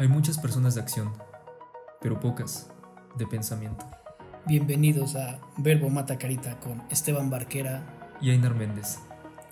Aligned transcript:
Hay 0.00 0.08
muchas 0.08 0.38
personas 0.38 0.76
de 0.76 0.80
acción, 0.80 1.10
pero 2.00 2.18
pocas 2.18 2.74
de 3.18 3.26
pensamiento. 3.26 3.84
Bienvenidos 4.46 5.14
a 5.14 5.38
Verbo 5.58 5.90
Mata 5.90 6.16
Carita 6.16 6.58
con 6.58 6.80
Esteban 6.90 7.28
Barquera 7.28 8.16
y 8.18 8.30
Ainar 8.30 8.54
Méndez. 8.54 8.98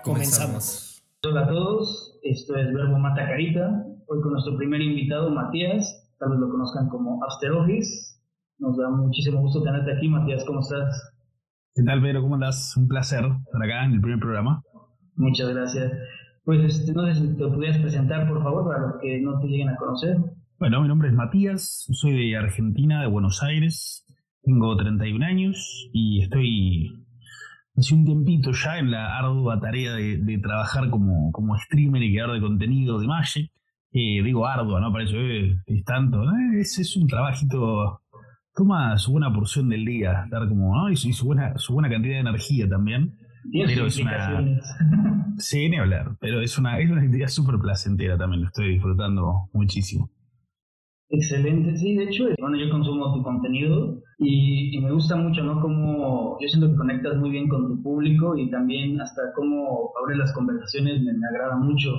Comenzamos. 0.02 1.02
Hola 1.22 1.42
a 1.42 1.48
todos, 1.48 2.18
esto 2.22 2.56
es 2.56 2.72
Verbo 2.72 2.98
Mata 2.98 3.26
Carita. 3.26 3.84
Hoy 4.06 4.22
con 4.22 4.32
nuestro 4.32 4.56
primer 4.56 4.80
invitado, 4.80 5.30
Matías. 5.30 6.14
Tal 6.18 6.30
vez 6.30 6.38
lo 6.38 6.48
conozcan 6.48 6.88
como 6.88 7.22
After 7.24 7.52
Office. 7.52 8.18
Nos 8.58 8.78
da 8.78 8.88
muchísimo 8.88 9.42
gusto 9.42 9.62
tenerte 9.62 9.98
aquí, 9.98 10.08
Matías. 10.08 10.46
¿Cómo 10.46 10.60
estás? 10.60 11.12
¿Qué 11.74 11.82
tal, 11.82 12.00
Pedro? 12.00 12.22
¿Cómo 12.22 12.36
andas? 12.36 12.74
Un 12.74 12.88
placer 12.88 13.22
estar 13.22 13.62
acá 13.62 13.84
en 13.84 13.92
el 13.92 14.00
primer 14.00 14.18
programa. 14.18 14.62
Muchas 15.14 15.50
gracias. 15.50 15.92
Pues 16.44 16.64
este, 16.64 16.94
no 16.94 17.04
sé 17.04 17.16
si 17.16 17.36
te 17.36 17.46
pudieras 17.46 17.76
presentar, 17.76 18.26
por 18.26 18.42
favor, 18.42 18.66
para 18.66 18.86
los 18.86 18.96
que 19.02 19.20
no 19.20 19.38
te 19.40 19.48
lleguen 19.48 19.68
a 19.68 19.76
conocer. 19.76 20.16
Bueno, 20.58 20.82
mi 20.82 20.88
nombre 20.88 21.06
es 21.08 21.14
Matías, 21.14 21.86
soy 21.92 22.30
de 22.30 22.36
Argentina, 22.36 23.00
de 23.00 23.06
Buenos 23.06 23.44
Aires, 23.44 24.04
tengo 24.42 24.76
31 24.76 25.24
años 25.24 25.88
y 25.92 26.20
estoy 26.20 27.06
hace 27.76 27.94
un 27.94 28.04
tiempito 28.04 28.50
ya 28.50 28.80
en 28.80 28.90
la 28.90 29.16
ardua 29.18 29.60
tarea 29.60 29.92
de, 29.92 30.38
trabajar 30.42 30.90
como, 30.90 31.30
como 31.30 31.56
streamer 31.56 32.02
y 32.02 32.12
creador 32.12 32.34
de 32.34 32.40
contenido 32.40 32.98
de 32.98 33.06
Magic. 33.06 33.52
Eh, 33.92 34.20
digo 34.24 34.48
ardua, 34.48 34.80
¿no? 34.80 34.90
Para 34.90 35.04
eso 35.04 35.16
eh, 35.16 35.62
es 35.64 35.84
tanto. 35.84 36.24
Eh, 36.24 36.60
es, 36.60 36.76
es, 36.80 36.96
un 36.96 37.06
trabajito, 37.06 38.02
toma 38.52 38.98
su 38.98 39.12
buena 39.12 39.32
porción 39.32 39.68
del 39.68 39.84
día, 39.84 40.26
dar 40.28 40.48
como, 40.48 40.76
¿no? 40.76 40.90
Y, 40.90 40.96
su, 40.96 41.24
buena, 41.24 41.56
su 41.56 41.72
buena 41.72 41.88
cantidad 41.88 42.14
de 42.14 42.20
energía 42.20 42.68
también. 42.68 43.14
Pero 43.52 43.86
es 43.86 43.96
una. 43.98 44.60
Sí, 45.38 45.68
ni 45.68 45.76
hablar. 45.76 46.16
Pero 46.18 46.40
es 46.40 46.58
una, 46.58 46.80
es 46.80 46.90
una 46.90 47.02
actividad 47.02 47.28
súper 47.28 47.60
placentera 47.60 48.18
también, 48.18 48.42
lo 48.42 48.48
estoy 48.48 48.70
disfrutando 48.72 49.48
muchísimo. 49.52 50.10
Excelente, 51.10 51.74
sí, 51.76 51.96
de 51.96 52.04
hecho, 52.04 52.24
bueno, 52.38 52.58
yo 52.58 52.70
consumo 52.70 53.14
tu 53.14 53.22
contenido 53.22 54.02
y, 54.18 54.78
me 54.82 54.92
gusta 54.92 55.16
mucho, 55.16 55.42
¿no? 55.42 55.58
Como 55.60 56.36
yo 56.38 56.48
siento 56.48 56.68
que 56.68 56.76
conectas 56.76 57.16
muy 57.16 57.30
bien 57.30 57.48
con 57.48 57.66
tu 57.66 57.82
público 57.82 58.36
y 58.36 58.50
también 58.50 59.00
hasta 59.00 59.32
cómo 59.34 59.90
abres 59.98 60.18
las 60.18 60.34
conversaciones 60.34 61.00
me, 61.02 61.12
agrada 61.26 61.56
mucho. 61.56 61.92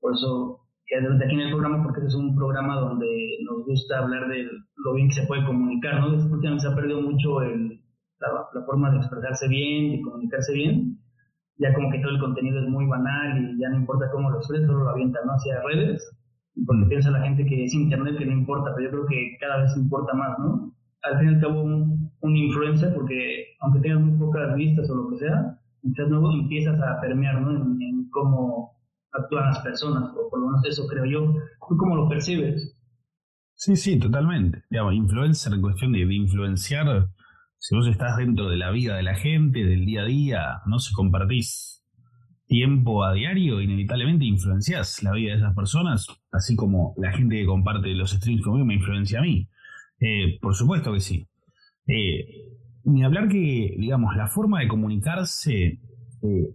Por 0.00 0.12
eso 0.12 0.60
quédate 0.86 1.24
aquí 1.24 1.34
en 1.36 1.40
el 1.40 1.52
programa 1.52 1.82
porque 1.82 2.04
es 2.06 2.14
un 2.14 2.36
programa 2.36 2.76
donde 2.76 3.06
nos 3.48 3.64
gusta 3.64 4.00
hablar 4.00 4.28
de 4.28 4.44
lo 4.76 4.94
bien 4.94 5.08
que 5.08 5.14
se 5.14 5.26
puede 5.26 5.46
comunicar, 5.46 6.00
¿no? 6.00 6.12
Después 6.12 6.42
se 6.60 6.68
ha 6.68 6.74
perdido 6.74 7.00
mucho 7.00 7.40
el, 7.40 7.80
la, 8.20 8.62
forma 8.66 8.90
de 8.90 8.98
expresarse 8.98 9.48
bien, 9.48 9.92
de 9.92 10.02
comunicarse 10.02 10.52
bien. 10.52 10.98
Ya 11.56 11.72
como 11.72 11.90
que 11.90 12.00
todo 12.00 12.12
el 12.12 12.20
contenido 12.20 12.60
es 12.60 12.68
muy 12.68 12.86
banal 12.86 13.38
y 13.38 13.58
ya 13.58 13.70
no 13.70 13.76
importa 13.76 14.10
cómo 14.12 14.28
lo 14.28 14.36
expresas, 14.36 14.66
solo 14.66 14.84
lo 14.84 14.90
avientan 14.90 15.26
¿no? 15.26 15.32
hacia 15.32 15.62
redes 15.62 16.19
porque 16.66 16.86
piensa 16.88 17.10
la 17.10 17.22
gente 17.22 17.44
que 17.46 17.64
es 17.64 17.74
internet 17.74 18.18
que 18.18 18.26
no 18.26 18.32
importa, 18.32 18.72
pero 18.74 18.90
yo 18.90 18.90
creo 18.90 19.06
que 19.06 19.36
cada 19.40 19.62
vez 19.62 19.76
importa 19.76 20.14
más, 20.14 20.38
¿no? 20.38 20.74
Al 21.02 21.18
fin 21.18 21.40
y 21.40 21.44
al 21.44 21.56
un 22.22 22.36
influencer, 22.36 22.94
porque 22.94 23.46
aunque 23.60 23.80
tengas 23.80 24.00
muy 24.00 24.18
pocas 24.18 24.54
vistas 24.54 24.90
o 24.90 24.94
lo 24.94 25.10
que 25.10 25.18
sea, 25.18 25.58
quizás 25.82 26.08
luego 26.08 26.32
empiezas 26.32 26.78
a 26.80 27.00
permear, 27.00 27.40
¿no? 27.40 27.50
En, 27.50 27.90
cómo 28.12 28.76
actúan 29.12 29.46
las 29.46 29.60
personas, 29.60 30.10
o 30.16 30.28
por 30.28 30.40
lo 30.40 30.46
menos 30.46 30.64
eso 30.66 30.84
creo 30.88 31.04
yo. 31.04 31.32
¿Tú 31.68 31.76
cómo 31.76 31.94
lo 31.94 32.08
percibes? 32.08 32.76
Sí, 33.54 33.76
sí, 33.76 34.00
totalmente. 34.00 34.64
Digamos, 34.68 34.94
influencer 34.94 35.52
en 35.52 35.62
cuestión 35.62 35.92
de, 35.92 36.04
de 36.04 36.14
influenciar, 36.14 37.08
si 37.58 37.76
vos 37.76 37.86
estás 37.86 38.16
dentro 38.16 38.48
de 38.48 38.56
la 38.56 38.72
vida 38.72 38.96
de 38.96 39.04
la 39.04 39.14
gente, 39.14 39.64
del 39.64 39.86
día 39.86 40.02
a 40.02 40.06
día, 40.06 40.40
no 40.66 40.80
se 40.80 40.92
compartís 40.92 41.79
tiempo 42.50 43.04
a 43.04 43.12
diario, 43.12 43.60
inevitablemente 43.60 44.24
influencias 44.24 45.04
la 45.04 45.12
vida 45.12 45.30
de 45.30 45.38
esas 45.38 45.54
personas, 45.54 46.08
así 46.32 46.56
como 46.56 46.94
la 46.96 47.12
gente 47.12 47.36
que 47.36 47.46
comparte 47.46 47.94
los 47.94 48.10
streams 48.10 48.42
conmigo 48.42 48.66
me 48.66 48.74
influencia 48.74 49.20
a 49.20 49.22
mí. 49.22 49.48
Eh, 50.00 50.36
por 50.40 50.56
supuesto 50.56 50.92
que 50.92 50.98
sí. 50.98 51.28
Eh, 51.86 52.26
ni 52.84 53.04
hablar 53.04 53.28
que, 53.28 53.76
digamos, 53.78 54.16
la 54.16 54.26
forma 54.26 54.58
de 54.58 54.66
comunicarse, 54.66 55.78
eh, 56.22 56.48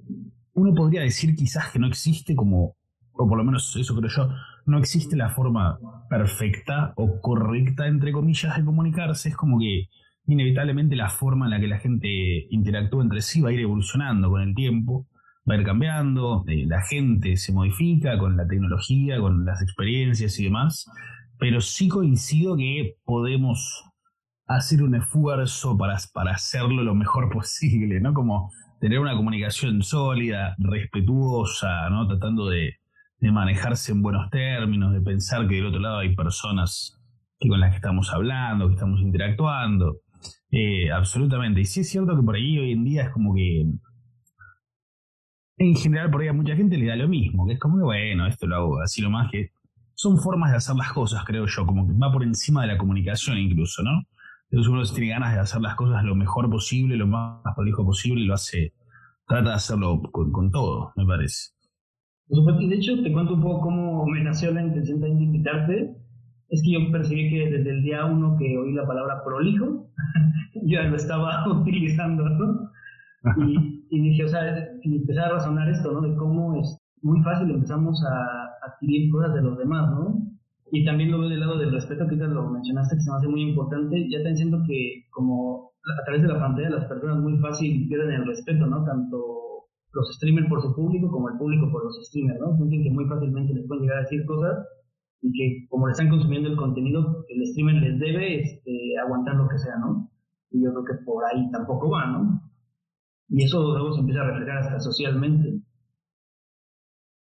uno 0.53 0.73
podría 0.75 1.01
decir 1.01 1.33
quizás 1.33 1.71
que 1.71 1.79
no 1.79 1.87
existe 1.87 2.35
como, 2.35 2.75
o 3.13 3.29
por 3.29 3.37
lo 3.37 3.45
menos 3.45 3.73
eso 3.77 3.95
creo 3.95 4.09
yo, 4.09 4.29
no 4.65 4.79
existe 4.79 5.15
la 5.15 5.29
forma 5.29 5.79
perfecta 6.09 6.91
o 6.97 7.21
correcta, 7.21 7.87
entre 7.87 8.11
comillas, 8.11 8.57
de 8.57 8.65
comunicarse. 8.65 9.29
Es 9.29 9.37
como 9.37 9.59
que 9.59 9.87
inevitablemente 10.27 10.97
la 10.97 11.07
forma 11.07 11.45
en 11.45 11.51
la 11.51 11.59
que 11.61 11.67
la 11.67 11.79
gente 11.79 12.47
interactúa 12.49 13.01
entre 13.01 13.21
sí 13.21 13.39
va 13.39 13.51
a 13.51 13.53
ir 13.53 13.61
evolucionando 13.61 14.29
con 14.29 14.41
el 14.41 14.53
tiempo 14.53 15.07
va 15.49 15.55
a 15.55 15.57
ir 15.57 15.65
cambiando, 15.65 16.43
eh, 16.47 16.65
la 16.65 16.81
gente 16.81 17.37
se 17.37 17.53
modifica 17.53 18.17
con 18.17 18.35
la 18.35 18.47
tecnología, 18.47 19.19
con 19.19 19.45
las 19.45 19.61
experiencias 19.61 20.39
y 20.39 20.45
demás, 20.45 20.89
pero 21.37 21.61
sí 21.61 21.87
coincido 21.87 22.57
que 22.57 22.95
podemos 23.03 23.83
hacer 24.47 24.83
un 24.83 24.95
esfuerzo 24.95 25.77
para, 25.77 25.97
para 26.13 26.31
hacerlo 26.31 26.83
lo 26.83 26.95
mejor 26.95 27.29
posible, 27.33 27.99
¿no? 27.99 28.13
Como 28.13 28.49
tener 28.79 28.99
una 28.99 29.15
comunicación 29.15 29.81
sólida, 29.83 30.55
respetuosa, 30.59 31.89
¿no? 31.89 32.07
Tratando 32.07 32.49
de, 32.49 32.73
manejarse 33.21 33.91
en 33.91 34.03
buenos 34.03 34.29
términos, 34.29 34.93
de 34.93 35.01
pensar 35.01 35.47
que 35.47 35.55
del 35.55 35.65
otro 35.65 35.79
lado 35.79 35.97
hay 35.97 36.15
personas 36.15 36.95
que 37.39 37.49
con 37.49 37.59
las 37.59 37.71
que 37.71 37.77
estamos 37.77 38.13
hablando, 38.13 38.67
que 38.67 38.75
estamos 38.75 39.01
interactuando. 39.01 39.95
Eh, 40.51 40.91
absolutamente. 40.91 41.59
Y 41.61 41.65
sí 41.65 41.79
es 41.79 41.89
cierto 41.89 42.15
que 42.15 42.21
por 42.21 42.35
ahí 42.35 42.59
hoy 42.59 42.73
en 42.73 42.83
día 42.83 43.05
es 43.05 43.09
como 43.09 43.33
que 43.33 43.65
en 45.57 45.75
general 45.75 46.11
por 46.11 46.21
ahí 46.21 46.27
a 46.27 46.33
mucha 46.33 46.55
gente 46.55 46.77
le 46.77 46.87
da 46.87 46.95
lo 46.95 47.07
mismo, 47.07 47.47
que 47.47 47.53
es 47.53 47.59
como 47.59 47.77
que 47.77 47.83
bueno, 47.83 48.27
esto 48.27 48.47
lo 48.47 48.55
hago 48.55 48.81
así 48.81 49.01
lo 49.01 49.09
más 49.09 49.31
que 49.31 49.51
son 49.93 50.17
formas 50.17 50.51
de 50.51 50.57
hacer 50.57 50.75
las 50.75 50.91
cosas, 50.91 51.23
creo 51.25 51.45
yo, 51.47 51.65
como 51.65 51.87
que 51.87 51.93
va 51.93 52.11
por 52.11 52.23
encima 52.23 52.61
de 52.61 52.67
la 52.67 52.77
comunicación 52.77 53.37
incluso, 53.37 53.81
¿no? 53.81 54.03
Entonces 54.51 54.71
uno 54.71 54.83
tiene 54.83 55.09
ganas 55.09 55.33
de 55.33 55.39
hacer 55.39 55.61
las 55.61 55.75
cosas 55.75 56.03
lo 56.03 56.15
mejor 56.15 56.49
posible, 56.49 56.97
lo 56.97 57.07
más 57.07 57.41
prolijo 57.55 57.85
posible, 57.85 58.21
y 58.21 58.25
lo 58.25 58.35
hace, 58.35 58.73
trata 59.27 59.49
de 59.49 59.55
hacerlo 59.55 60.01
con, 60.11 60.51
todo, 60.51 60.93
me 60.95 61.05
parece. 61.05 61.51
Y 62.29 62.69
de 62.69 62.75
hecho, 62.75 63.01
te 63.03 63.11
cuento 63.11 63.33
un 63.35 63.41
poco 63.41 63.61
cómo 63.61 64.05
me 64.05 64.23
nació 64.23 64.51
la 64.51 64.63
intención 64.63 64.99
de 64.99 65.09
invitarte. 65.09 65.95
Es 66.49 66.61
que 66.63 66.71
yo 66.71 66.91
percibí 66.91 67.29
que 67.29 67.49
desde 67.49 67.69
el 67.69 67.83
día 67.83 68.05
uno 68.05 68.35
que 68.37 68.57
oí 68.57 68.73
la 68.73 68.85
palabra 68.85 69.23
prolijo, 69.23 69.89
ya 70.63 70.83
lo 70.83 70.95
estaba 70.95 71.47
utilizando, 71.51 72.27
¿no? 72.29 72.71
Y, 73.47 73.84
dije, 74.01 74.23
o 74.23 74.27
sea, 74.27 74.41
y 74.81 74.95
empecé 74.95 75.19
a 75.19 75.29
razonar 75.29 75.69
esto, 75.69 75.91
¿no? 75.91 76.01
De 76.01 76.15
cómo 76.15 76.59
es 76.59 76.77
muy 77.01 77.21
fácil 77.21 77.51
empezamos 77.51 78.03
a 78.03 78.67
adquirir 78.67 79.11
cosas 79.11 79.33
de 79.35 79.41
los 79.41 79.57
demás, 79.57 79.91
¿no? 79.91 80.25
Y 80.71 80.83
también 80.83 81.11
lo 81.11 81.19
veo 81.19 81.29
del 81.29 81.39
lado 81.39 81.59
del 81.59 81.71
respeto, 81.71 82.07
que 82.07 82.17
ya 82.17 82.25
lo 82.25 82.49
mencionaste, 82.49 82.95
que 82.95 83.01
se 83.01 83.11
me 83.11 83.17
hace 83.17 83.27
muy 83.27 83.43
importante. 83.43 84.09
Ya 84.09 84.23
te 84.23 84.35
siento 84.35 84.63
que 84.67 85.05
como 85.11 85.71
a 85.85 86.03
través 86.03 86.23
de 86.23 86.27
la 86.27 86.39
pantalla 86.39 86.71
las 86.71 86.85
personas 86.85 87.19
muy 87.19 87.37
fácil 87.37 87.87
pierden 87.87 88.11
el 88.11 88.25
respeto, 88.25 88.65
¿no? 88.65 88.83
Tanto 88.83 89.67
los 89.93 90.15
streamers 90.15 90.49
por 90.49 90.61
su 90.61 90.75
público 90.75 91.09
como 91.11 91.29
el 91.29 91.37
público 91.37 91.71
por 91.71 91.85
los 91.85 91.95
streamers, 92.07 92.39
¿no? 92.39 92.55
Sienten 92.57 92.83
que 92.83 92.89
muy 92.89 93.05
fácilmente 93.05 93.53
les 93.53 93.67
pueden 93.67 93.83
llegar 93.83 93.99
a 93.99 94.01
decir 94.01 94.25
cosas 94.25 94.65
y 95.21 95.31
que 95.31 95.67
como 95.69 95.87
le 95.87 95.91
están 95.91 96.09
consumiendo 96.09 96.49
el 96.49 96.57
contenido, 96.57 97.23
el 97.29 97.45
streamer 97.47 97.75
les 97.75 97.99
debe 97.99 98.41
este, 98.41 98.97
aguantar 99.03 99.35
lo 99.35 99.47
que 99.47 99.59
sea, 99.59 99.77
¿no? 99.77 100.09
Y 100.51 100.63
yo 100.63 100.71
creo 100.73 100.85
que 100.85 101.05
por 101.05 101.23
ahí 101.25 101.49
tampoco 101.51 101.89
va, 101.91 102.07
¿no? 102.07 102.41
Y 103.29 103.43
eso 103.43 103.61
luego 103.73 103.93
se 103.93 104.01
empieza 104.01 104.21
a 104.21 104.31
reflejar 104.31 104.57
hasta 104.59 104.79
socialmente. 104.79 105.59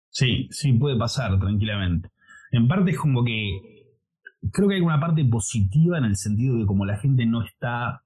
Sí, 0.09 0.47
sí, 0.51 0.73
puede 0.73 0.97
pasar 0.97 1.39
tranquilamente. 1.39 2.09
En 2.51 2.67
parte 2.67 2.91
es 2.91 2.97
como 2.97 3.23
que 3.23 3.75
creo 4.51 4.67
que 4.67 4.75
hay 4.75 4.81
una 4.81 4.99
parte 4.99 5.25
positiva 5.25 5.97
en 5.97 6.05
el 6.05 6.15
sentido 6.15 6.57
de 6.57 6.65
como 6.65 6.85
la 6.85 6.97
gente 6.97 7.25
no 7.25 7.43
está 7.43 8.01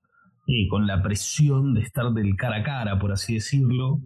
eh, 0.47 0.67
con 0.69 0.87
la 0.87 1.01
presión 1.01 1.73
de 1.73 1.81
estar 1.81 2.11
del 2.11 2.35
cara 2.35 2.57
a 2.57 2.63
cara, 2.63 2.99
por 2.99 3.11
así 3.11 3.35
decirlo, 3.35 4.01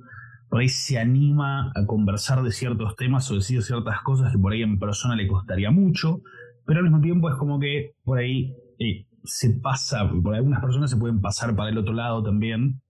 por 0.49 0.61
ahí 0.61 0.69
se 0.69 0.99
anima 0.99 1.71
a 1.73 1.85
conversar 1.85 2.43
de 2.43 2.51
ciertos 2.51 2.95
temas 2.95 3.29
o 3.31 3.35
decir 3.35 3.61
ciertas 3.63 4.01
cosas 4.01 4.31
que 4.31 4.37
por 4.37 4.51
ahí 4.51 4.61
en 4.61 4.79
persona 4.79 5.15
le 5.15 5.27
costaría 5.27 5.71
mucho, 5.71 6.21
pero 6.65 6.79
al 6.79 6.85
mismo 6.85 7.01
tiempo 7.01 7.29
es 7.29 7.35
como 7.35 7.59
que 7.59 7.93
por 8.03 8.19
ahí 8.19 8.53
eh, 8.79 9.07
se 9.23 9.51
pasa, 9.61 10.09
por 10.21 10.35
algunas 10.35 10.61
personas 10.61 10.89
se 10.89 10.97
pueden 10.97 11.21
pasar 11.21 11.55
para 11.55 11.69
el 11.69 11.77
otro 11.77 11.93
lado 11.93 12.21
también 12.21 12.82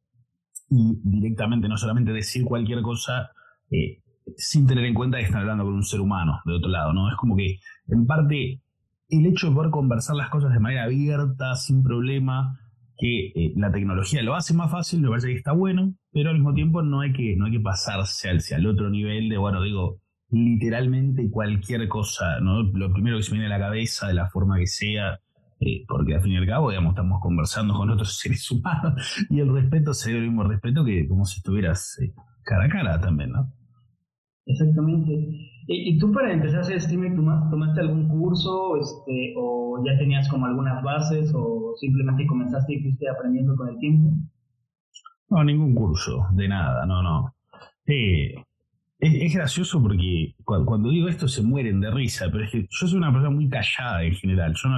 y 0.74 1.00
directamente, 1.04 1.68
no 1.68 1.78
solamente 1.78 2.12
decir 2.12 2.44
cualquier 2.46 2.82
cosa 2.82 3.30
eh, 3.70 4.02
sin 4.38 4.66
tener 4.66 4.86
en 4.86 4.96
cuenta 4.96 5.18
que 5.18 5.26
están 5.26 5.42
hablando 5.42 5.66
con 5.66 5.74
un 5.74 5.84
ser 5.84 6.02
humano 6.02 6.40
de 6.46 6.54
otro 6.54 6.70
lado, 6.70 6.94
¿no? 6.94 7.10
Es 7.10 7.16
como 7.16 7.36
que, 7.36 7.60
en 7.90 8.08
parte, 8.08 8.62
el 9.10 9.26
hecho 9.28 9.50
de 9.50 9.56
poder 9.56 9.70
conversar 9.70 10.16
las 10.16 10.30
cosas 10.30 10.52
de 10.52 10.60
manera 10.60 10.86
abierta, 10.86 11.56
sin 11.56 11.84
problema, 11.84 12.60
que 12.98 13.28
eh, 13.36 13.54
la 13.56 13.72
tecnología 13.72 14.24
lo 14.24 14.34
hace 14.34 14.56
más 14.56 14.72
fácil, 14.72 15.02
me 15.02 15.10
parece 15.10 15.28
que 15.28 15.36
está 15.36 15.52
bueno, 15.52 15.94
pero 16.12 16.30
al 16.30 16.38
mismo 16.38 16.54
tiempo 16.54 16.82
no 16.82 17.02
hay 17.02 17.14
que, 17.14 17.36
no 17.36 17.46
hay 17.46 17.52
que 17.52 17.60
pasarse 17.60 18.30
hacia 18.30 18.58
el 18.58 18.66
otro 18.66 18.90
nivel 18.90 19.30
de, 19.30 19.38
bueno, 19.38 19.62
digo, 19.62 20.00
literalmente 20.32 21.30
cualquier 21.30 21.88
cosa, 21.88 22.40
¿no? 22.40 22.64
Lo 22.64 22.92
primero 22.92 23.18
que 23.18 23.24
se 23.24 23.32
viene 23.32 23.46
a 23.46 23.58
la 23.58 23.60
cabeza, 23.60 24.08
de 24.08 24.16
la 24.16 24.30
forma 24.30 24.58
que 24.58 24.68
sea, 24.68 25.20
eh, 25.66 25.86
porque 25.88 26.16
al 26.16 26.22
fin 26.22 26.34
y 26.34 26.38
al 26.38 26.46
cabo, 26.46 26.70
digamos, 26.70 26.92
estamos 26.92 27.22
conversando 27.22 27.74
con 27.74 27.90
otros 27.90 28.18
seres 28.20 28.50
humanos 28.52 29.26
y 29.30 29.40
el 29.40 29.54
respeto 29.54 29.94
sería 29.94 30.20
el 30.20 30.26
mismo 30.26 30.44
respeto 30.44 30.84
que 30.84 31.08
como 31.08 31.26
si 31.26 31.38
estuvieras 31.38 32.00
eh, 32.02 32.14
cara 32.44 32.66
a 32.66 32.70
cara 32.70 33.00
también, 33.00 33.32
¿no? 33.32 33.52
Exactamente. 34.46 35.12
¿Y, 35.68 35.98
tú 35.98 36.12
para 36.12 36.34
empezar 36.34 36.58
a 36.58 36.62
hacer 36.62 36.76
streaming 36.78 37.16
tomaste 37.16 37.80
algún 37.80 38.10
curso 38.10 38.76
este, 38.76 39.34
o 39.38 39.82
ya 39.86 39.98
tenías 39.98 40.28
como 40.28 40.46
algunas 40.46 40.84
bases 40.84 41.32
o 41.34 41.74
simplemente 41.80 42.28
comenzaste 42.28 42.74
y 42.74 42.82
fuiste 42.82 43.08
aprendiendo 43.08 43.56
con 43.56 43.70
el 43.70 43.78
tiempo? 43.80 44.10
No, 45.30 45.44
ningún 45.46 45.74
curso, 45.74 46.28
de 46.34 46.50
nada, 46.50 46.86
no, 46.86 47.02
no. 47.02 47.34
Eh, 47.86 48.36
es, 49.00 49.34
gracioso 49.34 49.82
porque 49.82 50.36
cuando, 50.44 50.90
digo 50.90 51.08
esto 51.08 51.30
se 51.30 51.42
mueren 51.42 51.80
de 51.80 51.92
risa, 51.92 52.28
pero 52.32 52.44
es 52.44 52.52
que 52.52 52.62
yo 52.64 52.88
soy 52.88 52.98
una 52.98 53.12
persona 53.12 53.30
muy 53.30 53.50
callada 53.50 54.04
en 54.04 54.16
general. 54.16 54.54
Yo 54.56 54.70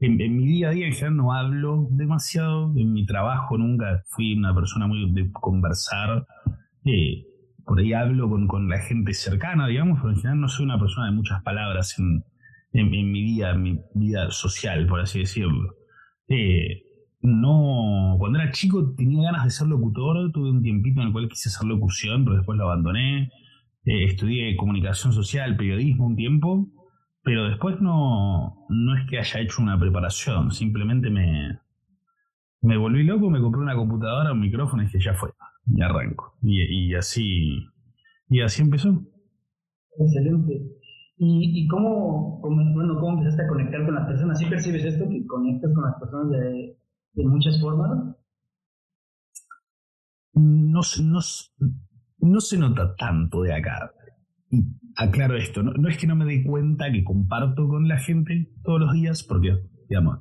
en, 0.00 0.36
mi 0.36 0.46
día 0.46 0.68
a 0.68 0.72
día 0.72 0.86
en 0.86 0.92
general 0.92 1.16
no 1.16 1.32
hablo 1.32 1.88
demasiado, 1.90 2.72
en 2.76 2.92
mi 2.92 3.04
trabajo 3.04 3.58
nunca 3.58 4.02
fui 4.08 4.34
una 4.34 4.54
persona 4.54 4.86
muy 4.86 5.12
de 5.12 5.30
conversar. 5.30 6.26
Eh, 6.84 7.24
por 7.66 7.78
ahí 7.78 7.92
hablo 7.92 8.28
con, 8.28 8.46
con, 8.48 8.68
la 8.68 8.78
gente 8.78 9.12
cercana, 9.12 9.66
digamos, 9.66 9.98
pero 10.00 10.10
en 10.10 10.16
general 10.16 10.40
no 10.40 10.48
soy 10.48 10.64
una 10.64 10.78
persona 10.78 11.06
de 11.06 11.12
muchas 11.12 11.42
palabras 11.42 11.98
en, 11.98 12.24
en, 12.72 13.12
mi 13.12 13.22
vida, 13.22 13.50
en 13.50 13.62
mi 13.62 13.78
vida 13.94 14.30
social, 14.30 14.86
por 14.86 15.00
así 15.00 15.20
decirlo. 15.20 15.74
Eh, 16.28 16.82
no, 17.20 18.16
cuando 18.18 18.38
era 18.38 18.50
chico 18.50 18.94
tenía 18.96 19.24
ganas 19.24 19.44
de 19.44 19.50
ser 19.50 19.66
locutor, 19.66 20.32
tuve 20.32 20.50
un 20.50 20.62
tiempito 20.62 21.02
en 21.02 21.08
el 21.08 21.12
cual 21.12 21.28
quise 21.28 21.50
hacer 21.50 21.66
locución, 21.66 22.24
pero 22.24 22.36
después 22.36 22.56
lo 22.56 22.64
abandoné. 22.64 23.30
Eh, 23.84 24.04
estudié 24.04 24.56
comunicación 24.56 25.12
social, 25.12 25.56
periodismo 25.56 26.06
un 26.06 26.16
tiempo, 26.16 26.68
pero 27.22 27.48
después 27.48 27.80
no, 27.80 28.66
no 28.68 28.96
es 28.96 29.08
que 29.08 29.18
haya 29.18 29.40
hecho 29.40 29.62
una 29.62 29.78
preparación, 29.78 30.50
simplemente 30.50 31.10
me, 31.10 31.60
me 32.62 32.76
volví 32.76 33.04
loco, 33.04 33.30
me 33.30 33.40
compré 33.40 33.60
una 33.60 33.74
computadora, 33.74 34.32
un 34.32 34.40
micrófono 34.40 34.82
y 34.82 34.86
dije, 34.86 35.00
ya 35.00 35.14
fue 35.14 35.30
y 35.66 35.82
arranco. 35.82 36.36
Y, 36.42 36.94
así 36.94 37.66
y 38.28 38.40
así 38.40 38.62
empezó. 38.62 39.02
Excelente. 39.98 40.62
¿Y, 41.16 41.64
y 41.64 41.68
cómo, 41.68 42.40
bueno, 42.40 42.98
cómo 42.98 43.18
empezaste 43.18 43.44
a 43.44 43.48
conectar 43.48 43.84
con 43.84 43.94
las 43.94 44.06
personas? 44.06 44.38
¿Sí 44.38 44.46
percibes 44.46 44.84
esto, 44.84 45.08
que 45.08 45.26
conectas 45.26 45.72
con 45.74 45.84
las 45.84 46.00
personas 46.00 46.30
de, 46.30 46.76
de 47.12 47.24
muchas 47.26 47.60
formas? 47.60 48.16
No, 50.32 50.80
no, 51.02 51.20
no 52.18 52.40
se 52.40 52.58
nota 52.58 52.94
tanto 52.96 53.42
de 53.42 53.54
acá. 53.54 53.92
Y 54.50 54.64
aclaro 54.96 55.36
esto, 55.36 55.62
no, 55.62 55.88
es 55.88 55.96
que 55.96 56.06
no 56.06 56.16
me 56.16 56.24
dé 56.24 56.42
cuenta 56.44 56.90
que 56.90 57.04
comparto 57.04 57.68
con 57.68 57.86
la 57.86 57.98
gente 57.98 58.50
todos 58.64 58.80
los 58.80 58.92
días, 58.92 59.22
porque, 59.22 59.56
digamos, 59.88 60.18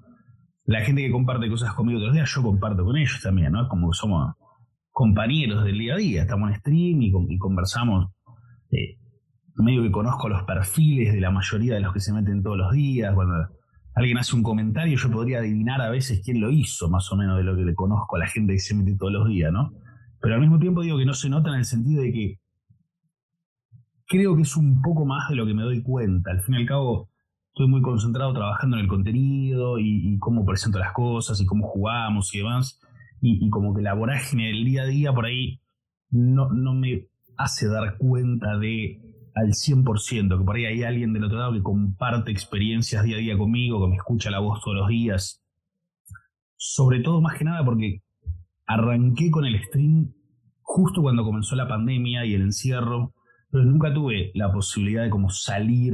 la 0.65 0.81
gente 0.81 1.01
que 1.01 1.11
comparte 1.11 1.49
cosas 1.49 1.73
conmigo 1.73 1.99
todos 1.99 2.09
los 2.09 2.15
días, 2.15 2.31
yo 2.33 2.43
comparto 2.43 2.85
con 2.85 2.95
ellos 2.95 3.19
también, 3.23 3.51
¿no? 3.53 3.67
Como 3.67 3.91
somos 3.91 4.35
compañeros 4.91 5.63
del 5.63 5.79
día 5.79 5.95
a 5.95 5.97
día, 5.97 6.21
estamos 6.21 6.51
en 6.51 6.57
stream 6.57 7.01
y, 7.01 7.37
conversamos. 7.39 8.11
Eh, 8.71 8.99
medio 9.63 9.83
que 9.83 9.91
conozco 9.91 10.29
los 10.29 10.43
perfiles 10.43 11.13
de 11.13 11.19
la 11.19 11.31
mayoría 11.31 11.73
de 11.73 11.81
los 11.81 11.93
que 11.93 11.99
se 11.99 12.13
meten 12.13 12.41
todos 12.41 12.57
los 12.57 12.71
días. 12.71 13.13
Cuando 13.13 13.33
alguien 13.95 14.17
hace 14.17 14.35
un 14.35 14.43
comentario, 14.43 14.97
yo 14.97 15.11
podría 15.11 15.39
adivinar 15.39 15.81
a 15.81 15.89
veces 15.89 16.21
quién 16.23 16.39
lo 16.39 16.49
hizo, 16.49 16.89
más 16.89 17.11
o 17.11 17.17
menos 17.17 17.37
de 17.37 17.43
lo 17.43 17.55
que 17.55 17.63
le 17.63 17.73
conozco 17.73 18.15
a 18.15 18.19
la 18.19 18.27
gente 18.27 18.53
que 18.53 18.59
se 18.59 18.75
mete 18.75 18.95
todos 18.97 19.11
los 19.11 19.27
días, 19.27 19.51
¿no? 19.51 19.71
Pero 20.21 20.35
al 20.35 20.41
mismo 20.41 20.59
tiempo 20.59 20.81
digo 20.81 20.97
que 20.97 21.05
no 21.05 21.13
se 21.13 21.29
nota 21.29 21.49
en 21.49 21.55
el 21.55 21.65
sentido 21.65 22.03
de 22.03 22.11
que 22.11 22.35
creo 24.09 24.35
que 24.35 24.41
es 24.41 24.57
un 24.57 24.81
poco 24.81 25.05
más 25.05 25.29
de 25.29 25.35
lo 25.35 25.45
que 25.45 25.53
me 25.53 25.63
doy 25.63 25.81
cuenta. 25.81 26.31
Al 26.31 26.41
fin 26.41 26.55
y 26.55 26.57
al 26.57 26.65
cabo, 26.65 27.09
estoy 27.53 27.69
muy 27.69 27.81
concentrado 27.81 28.33
trabajando 28.33 28.75
en 28.75 28.83
el 28.83 28.89
contenido 28.89 29.79
y, 29.79 30.13
y 30.13 30.19
cómo 30.19 30.45
presento 30.45 30.79
las 30.79 30.91
cosas 30.91 31.39
y 31.39 31.45
cómo 31.45 31.65
jugamos 31.67 32.35
y 32.35 32.39
demás 32.39 32.79
y, 33.21 33.49
como 33.49 33.73
que 33.73 33.81
la 33.81 33.93
vorágine 33.93 34.47
del 34.47 34.65
día 34.65 34.83
a 34.83 34.85
día 34.85 35.13
por 35.13 35.25
ahí 35.25 35.59
no, 36.09 36.51
no 36.51 36.73
me 36.73 37.07
hace 37.37 37.67
dar 37.67 37.97
cuenta 37.97 38.57
de 38.57 39.01
al 39.35 39.53
100%, 39.53 40.37
que 40.37 40.43
por 40.43 40.55
ahí 40.55 40.65
hay 40.65 40.83
alguien 40.83 41.13
del 41.13 41.25
otro 41.25 41.37
lado 41.37 41.53
que 41.53 41.63
comparte 41.63 42.31
experiencias 42.31 43.03
día 43.03 43.15
a 43.15 43.19
día 43.19 43.37
conmigo, 43.37 43.81
que 43.81 43.89
me 43.89 43.95
escucha 43.95 44.31
la 44.31 44.39
voz 44.39 44.61
todos 44.61 44.77
los 44.77 44.87
días. 44.89 45.41
Sobre 46.55 46.99
todo, 46.99 47.21
más 47.21 47.37
que 47.37 47.45
nada, 47.45 47.63
porque 47.63 48.01
arranqué 48.65 49.31
con 49.31 49.45
el 49.45 49.61
stream 49.63 50.13
justo 50.61 51.01
cuando 51.01 51.23
comenzó 51.23 51.55
la 51.55 51.67
pandemia 51.67 52.25
y 52.25 52.33
el 52.33 52.41
encierro, 52.41 53.13
pero 53.51 53.65
nunca 53.65 53.93
tuve 53.93 54.31
la 54.35 54.51
posibilidad 54.51 55.03
de 55.03 55.09
como 55.09 55.29
salir 55.29 55.93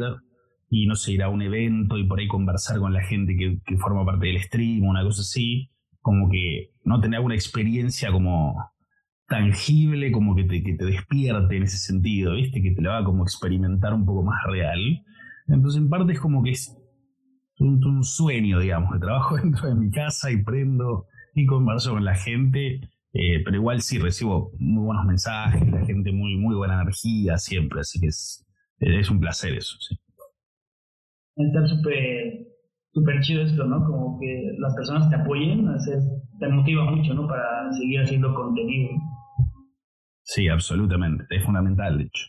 y 0.69 0.88
no 0.88 0.96
sé, 0.96 1.13
ir 1.13 1.24
a 1.24 1.30
un 1.30 1.42
evento 1.42 1.98
y 1.98 2.06
por 2.06 2.19
ahí 2.19 2.28
conversar 2.28 2.80
con 2.80 2.94
la 2.94 3.04
gente 3.04 3.36
que, 3.36 3.78
forma 3.78 4.06
parte 4.06 4.28
del 4.28 4.42
stream 4.42 4.84
una 4.84 5.04
cosa 5.04 5.22
así 5.22 5.69
como 6.02 6.30
que 6.30 6.72
no 6.84 7.00
tener 7.00 7.19
una 7.19 7.36
experiencia 7.36 8.12
como 8.12 8.56
tangible, 9.28 10.12
como 10.12 10.36
que 10.36 10.44
te, 10.44 10.62
que 10.63 10.74
te 10.74 10.86
despierte 10.86 11.57
en 11.57 11.63
ese 11.63 11.78
sentido, 11.78 12.36
¿viste? 12.36 12.62
Que 12.62 12.72
te 12.72 12.81
lo 12.81 12.94
haga 12.94 13.06
como 13.06 13.24
experimentar 13.24 13.92
un 13.94 14.06
poco 14.06 14.22
más 14.22 14.38
real. 14.48 15.04
Entonces, 15.48 15.81
en 15.81 15.90
parte 15.90 16.13
es 16.13 16.19
como 16.19 16.44
que 16.44 16.51
es 16.51 16.78
un, 17.60 18.04
sueño, 18.04 18.60
digamos, 18.60 18.94
que 18.94 19.00
trabajo 19.00 19.36
dentro 19.42 19.68
de 19.68 19.75
mi 19.75 19.90
casa 19.90 20.31
y 20.31 20.44
prendo 20.44 21.08
y 21.34 21.46
converso 21.46 21.92
con 21.92 22.06
la 22.06 22.16
gente, 22.16 22.81
eh, 23.18 23.42
pero 23.46 23.56
igual 23.56 23.82
sí 23.82 23.98
recibo 23.98 24.52
muy 24.60 24.84
buenos 24.84 25.06
mensajes, 25.06 25.66
la 25.72 25.86
gente 25.86 26.12
muy, 26.12 26.36
muy 26.36 26.54
buena 26.54 26.82
energía 26.82 27.38
siempre, 27.38 27.80
así 27.80 28.00
que 28.02 28.08
es, 28.08 28.46
es 28.80 29.10
un 29.10 29.22
placer 29.22 29.54
eso, 29.54 29.78
sí. 29.80 29.98
Estar 31.38 31.68
súper 31.68 32.46
súper 32.96 33.22
chido 33.22 33.44
esto, 33.44 33.66
¿no? 33.66 33.86
Como 33.86 34.20
que 34.20 34.56
las 34.58 34.74
personas 34.76 35.10
te 35.10 35.18
apoyen, 35.18 35.68
te 36.40 36.48
motiva 36.48 36.92
mucho, 36.92 37.14
¿no? 37.14 37.28
Para 37.28 37.72
seguir 37.74 38.02
haciendo 38.02 38.34
contenido. 38.34 38.90
Sí, 40.24 40.48
absolutamente, 40.48 41.24
es 41.30 41.44
fundamental, 41.44 41.98
de 41.98 42.04
hecho. 42.06 42.26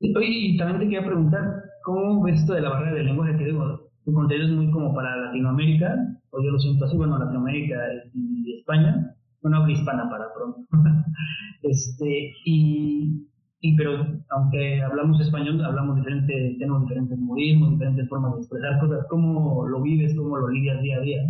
Y 0.00 0.56
también 0.58 0.80
te 0.80 0.84
quería 0.86 1.06
preguntar, 1.06 1.62
¿cómo 1.84 2.22
ves 2.24 2.40
esto 2.40 2.54
de 2.54 2.62
la 2.62 2.70
barrera 2.70 2.96
del 2.96 3.06
lenguaje? 3.06 3.38
Que 3.38 3.44
digo, 3.44 3.90
tu 4.04 4.12
contenido 4.12 4.48
es 4.48 4.54
muy 4.54 4.70
como 4.70 4.94
para 4.94 5.16
Latinoamérica, 5.16 5.94
o 6.30 6.42
yo 6.42 6.50
lo 6.50 6.58
siento 6.58 6.86
así, 6.86 6.96
bueno, 6.96 7.18
Latinoamérica 7.18 7.76
y 8.14 8.31
España, 8.46 9.14
bueno, 9.42 9.68
hispana 9.68 10.08
para 10.08 10.32
pronto. 10.34 10.66
este, 11.62 12.32
y 12.44 13.26
y 13.64 13.76
pero 13.76 14.04
aunque 14.30 14.82
hablamos 14.82 15.20
español, 15.20 15.64
hablamos 15.64 15.96
diferente, 15.96 16.56
tenemos 16.58 16.82
diferentes 16.82 17.16
modismos, 17.16 17.70
diferentes 17.70 18.08
formas 18.08 18.34
de 18.34 18.40
expresar 18.40 18.80
cosas. 18.80 19.06
¿Cómo 19.08 19.68
lo 19.68 19.80
vives? 19.80 20.16
¿Cómo 20.16 20.36
lo 20.36 20.48
lidias 20.48 20.82
día 20.82 20.96
a 20.96 21.00
día? 21.00 21.22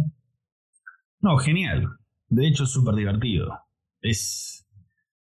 No, 1.20 1.36
genial. 1.36 1.90
De 2.30 2.48
hecho, 2.48 2.64
es 2.64 2.70
súper 2.70 2.94
divertido. 2.94 3.52
Es, 4.00 4.66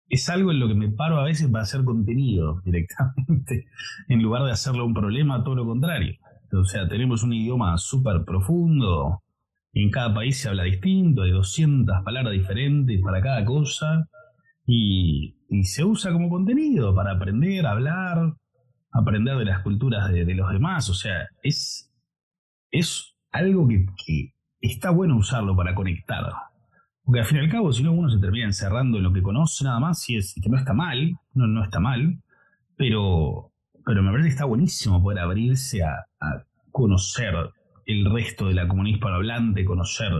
es 0.09 0.29
algo 0.31 0.53
en 0.53 0.61
lo 0.61 0.69
que 0.69 0.77
me 0.77 0.89
paro 0.89 1.19
a 1.19 1.25
veces 1.25 1.49
para 1.51 1.65
hacer 1.65 1.83
contenido 1.83 2.61
directamente, 2.65 3.67
en 4.09 4.23
lugar 4.23 4.45
de 4.45 4.53
hacerlo 4.53 4.87
un 4.87 4.95
problema, 4.95 5.43
todo 5.43 5.57
lo 5.57 5.67
contrario. 5.67 6.15
O 6.53 6.65
sea, 6.65 6.87
tenemos 6.87 7.25
un 7.25 7.33
idioma 7.33 7.77
súper 7.77 8.25
profundo, 8.25 9.25
en 9.73 9.91
cada 9.91 10.12
país 10.12 10.39
se 10.39 10.49
habla 10.49 10.65
distinto, 10.65 11.23
hay 11.23 11.31
200 11.31 12.03
palabras 12.05 12.33
diferentes 12.33 13.00
para 13.03 13.21
cada 13.21 13.45
cosa, 13.45 14.09
y, 14.67 15.37
se 15.65 15.85
usa 15.85 16.12
como 16.12 16.29
contenido 16.29 16.95
para 16.95 17.12
aprender, 17.12 17.67
hablar, 17.67 18.35
aprender 18.93 19.37
de 19.37 19.45
las 19.45 19.62
culturas 19.62 20.11
de, 20.12 20.35
los 20.35 20.50
demás. 20.53 20.89
O 20.89 20.95
sea, 20.95 21.27
es, 21.43 21.93
es 22.71 23.17
algo 23.33 23.67
que, 23.67 24.33
está 24.61 24.91
bueno 24.91 25.17
usarlo 25.17 25.57
para 25.57 25.75
conectar. 25.75 26.25
Porque 27.03 27.21
al 27.21 27.27
fin 27.27 27.39
y 27.39 27.41
al 27.41 27.50
cabo, 27.50 27.73
si 27.73 27.83
no, 27.83 27.93
uno 27.93 28.11
se 28.11 28.21
termina 28.21 28.47
encerrando 28.47 28.99
en 28.99 29.05
lo 29.05 29.12
que 29.12 29.23
conoce 29.23 29.65
nada 29.65 29.81
más, 29.81 30.09
y 30.09 30.17
es 30.17 30.35
que 30.41 30.49
no 30.49 30.57
está 30.57 30.73
mal, 30.73 31.15
no, 31.35 31.65
está 31.65 31.81
mal, 31.81 32.23
pero, 32.77 33.53
pero 33.85 34.03
me 34.03 34.11
parece 34.11 34.29
que 34.29 34.35
está 34.35 34.45
buenísimo 34.45 35.03
poder 35.03 35.19
abrirse 35.19 35.83
a, 35.83 35.95
a 36.21 36.45
conocer 36.71 37.35
el 37.87 38.11
resto 38.11 38.49
de 38.49 38.55
la 38.55 38.69
comunidad 38.69 38.97
hispanohablante, 38.97 39.65
conocer 39.65 40.13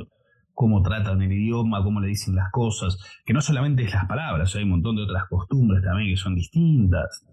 cómo 0.55 0.83
tratan 0.83 1.23
el 1.23 1.33
idioma, 1.33 1.83
cómo 1.83 2.01
le 2.01 2.09
dicen 2.09 2.35
las 2.35 2.51
cosas, 2.51 2.99
que 3.25 3.33
no 3.33 3.41
solamente 3.41 3.85
es 3.85 3.95
las 3.95 4.07
palabras, 4.07 4.55
hay 4.57 4.65
un 4.65 4.71
montón 4.71 4.97
de 4.97 5.05
otras 5.05 5.25
costumbres 5.29 5.83
también 5.83 6.11
que 6.11 6.17
son 6.17 6.35
distintas. 6.35 7.27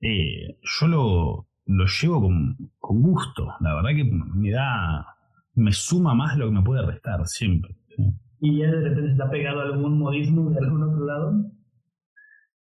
Eh, 0.00 0.58
yo 0.62 0.86
lo, 0.86 1.48
lo 1.66 1.86
llevo 1.86 2.20
con, 2.20 2.56
gusto, 2.80 3.48
la 3.60 3.74
verdad 3.74 3.90
que 3.96 4.04
me 4.04 4.50
da, 4.50 5.06
me 5.54 5.72
suma 5.72 6.14
más 6.14 6.38
lo 6.38 6.46
que 6.46 6.52
me 6.52 6.62
puede 6.62 6.86
restar 6.86 7.26
siempre. 7.26 7.76
¿Y 8.40 8.58
ya 8.58 8.66
de 8.66 8.88
repente 8.88 9.10
está 9.10 9.28
pegado 9.28 9.60
algún 9.60 9.98
modismo 9.98 10.50
de 10.50 10.58
algún 10.58 10.84
otro 10.84 11.04
lado? 11.04 11.32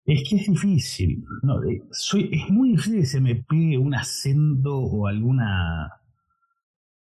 Es 0.05 0.23
que 0.29 0.37
es 0.37 0.47
difícil, 0.47 1.25
no, 1.43 1.63
eh, 1.65 1.83
soy, 1.91 2.31
es 2.33 2.49
muy 2.49 2.71
difícil 2.71 3.01
que 3.01 3.07
se 3.07 3.21
me 3.21 3.35
pegue 3.35 3.77
un 3.77 3.93
acento 3.93 4.79
o 4.79 5.09
alguna 5.09 5.91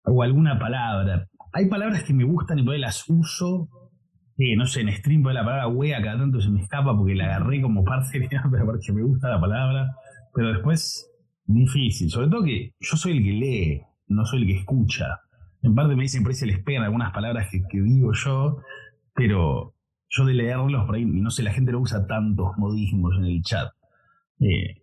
o 0.06 0.24
alguna 0.24 0.60
palabra 0.60 1.28
hay 1.56 1.70
palabras 1.70 2.04
que 2.04 2.14
me 2.14 2.26
gustan 2.26 2.60
y 2.60 2.64
por 2.64 2.74
ahí 2.74 2.82
las 2.82 3.10
uso. 3.10 3.70
Eh, 4.38 4.58
no 4.58 4.66
sé, 4.66 4.82
en 4.82 4.92
stream 4.92 5.24
por 5.24 5.34
la 5.34 5.46
palabra 5.46 5.70
wea 5.70 6.02
cada 6.02 6.20
tanto 6.20 6.42
se 6.42 6.50
me 6.50 6.62
escapa 6.62 6.96
porque 6.98 7.16
la 7.16 7.28
agarré 7.28 7.62
como 7.62 7.86
parte 7.86 8.28
pero 8.52 8.66
porque 8.66 8.92
me 8.92 9.02
gusta 9.02 9.30
la 9.30 9.40
palabra. 9.40 9.90
Pero 10.34 10.52
después, 10.52 11.10
difícil. 11.46 12.10
Sobre 12.10 12.28
todo 12.28 12.44
que 12.44 12.74
yo 12.78 12.98
soy 12.98 13.18
el 13.18 13.24
que 13.24 13.32
lee, 13.32 13.82
no 14.08 14.26
soy 14.26 14.42
el 14.42 14.48
que 14.48 14.58
escucha. 14.58 15.22
En 15.62 15.74
parte 15.74 15.96
me 15.96 16.04
dicen 16.04 16.24
por 16.24 16.32
ahí 16.32 16.36
se 16.36 16.46
les 16.46 16.62
pegan 16.62 16.84
algunas 16.84 17.14
palabras 17.14 17.48
que, 17.50 17.82
digo 17.82 18.12
yo, 18.12 18.58
pero 19.14 19.76
yo 20.10 20.26
de 20.26 20.34
leerlos, 20.34 20.86
por 20.86 20.96
ahí, 20.96 21.06
no 21.06 21.30
sé, 21.30 21.42
la 21.42 21.54
gente 21.54 21.72
no 21.72 21.80
usa 21.80 22.06
tantos 22.06 22.50
modismos 22.58 23.16
en 23.18 23.26
el 23.28 23.42
chat. 23.44 23.70
Eh, 24.42 24.82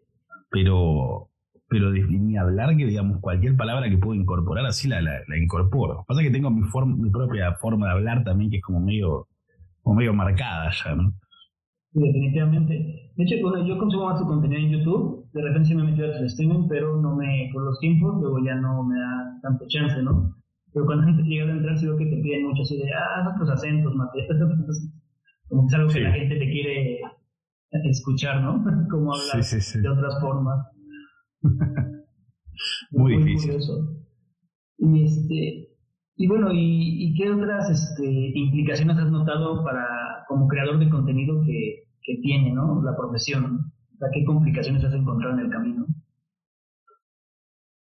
pero 0.50 1.28
pero 1.72 1.90
de, 1.90 2.02
ni 2.02 2.36
hablar 2.36 2.76
que, 2.76 2.84
digamos, 2.84 3.18
cualquier 3.20 3.56
palabra 3.56 3.88
que 3.88 3.96
puedo 3.96 4.14
incorporar, 4.14 4.66
así 4.66 4.88
la, 4.88 5.00
la, 5.00 5.38
incorporo. 5.40 6.04
Pasa 6.06 6.20
que 6.20 6.30
tengo 6.30 6.50
mi, 6.50 6.62
forma, 6.64 6.94
mi 6.94 7.10
propia 7.10 7.54
forma 7.54 7.86
de 7.86 7.92
hablar 7.92 8.22
también, 8.24 8.50
que 8.50 8.58
es 8.58 8.62
como 8.62 8.78
medio, 8.78 9.26
como 9.80 9.96
medio 9.96 10.12
marcada 10.12 10.70
ya, 10.70 10.94
¿no? 10.94 11.14
Sí, 11.94 12.00
definitivamente. 12.00 12.74
De 13.16 13.24
hecho, 13.24 13.36
cuando 13.40 13.66
yo 13.66 13.78
consumo 13.78 14.04
más 14.04 14.20
tu 14.20 14.26
contenido 14.26 14.60
en 14.60 14.70
YouTube, 14.70 15.30
de 15.32 15.42
repente 15.42 15.68
sí 15.68 15.74
me 15.74 15.84
metí 15.84 16.02
al 16.02 16.26
streaming, 16.26 16.68
pero 16.68 17.00
no 17.00 17.16
me, 17.16 17.48
por 17.54 17.64
los 17.64 17.78
tiempos, 17.80 18.20
luego 18.20 18.44
ya 18.44 18.54
no 18.56 18.84
me 18.84 18.98
da 18.98 19.38
tanto 19.40 19.64
chance, 19.68 20.02
¿no? 20.02 20.36
Pero 20.74 20.84
cuando 20.84 21.06
antes 21.06 21.24
llega 21.24 21.50
a 21.50 21.56
entrar, 21.56 21.78
sí 21.78 21.86
veo 21.86 21.96
que 21.96 22.06
te 22.06 22.16
piden 22.16 22.48
mucho 22.48 22.62
así 22.62 22.76
de, 22.76 22.92
ah, 22.92 23.32
otros 23.34 23.48
acentos, 23.48 23.94
Mateo. 23.94 24.24
como 25.48 25.62
que 25.62 25.68
es 25.68 25.74
algo 25.74 25.90
que 25.90 26.00
la 26.00 26.12
gente 26.12 26.36
te 26.36 26.50
quiere 26.50 27.00
escuchar, 27.84 28.42
¿no? 28.42 28.62
Como 28.90 29.14
hablar 29.14 29.42
de 29.42 29.88
otras 29.88 30.20
formas. 30.20 30.66
Muy, 32.90 33.16
difícil. 33.16 33.58
Y, 34.78 35.04
este, 35.04 35.68
y 36.16 36.26
bueno, 36.26 36.48
¿y, 36.52 37.14
qué 37.16 37.30
otras 37.30 37.70
este, 37.70 38.32
implicaciones 38.34 38.98
has 38.98 39.10
notado 39.10 39.64
para 39.64 39.86
como 40.28 40.48
creador 40.48 40.78
de 40.78 40.88
contenido 40.88 41.42
que, 41.44 41.84
que 42.02 42.16
tiene 42.22 42.52
¿no? 42.52 42.82
la 42.82 42.96
profesión? 42.96 43.72
¿qué 44.12 44.24
complicaciones 44.24 44.84
has 44.84 44.94
encontrado 44.94 45.38
en 45.38 45.46
el 45.46 45.50
camino? 45.50 45.86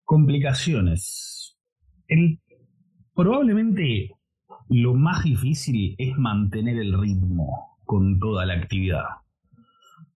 Complicaciones. 0.03 1.57
El, 2.07 2.39
probablemente 3.15 4.11
lo 4.69 4.93
más 4.93 5.23
difícil 5.23 5.95
es 5.97 6.17
mantener 6.17 6.77
el 6.77 6.99
ritmo 6.99 7.77
con 7.85 8.19
toda 8.19 8.45
la 8.45 8.53
actividad. 8.53 9.03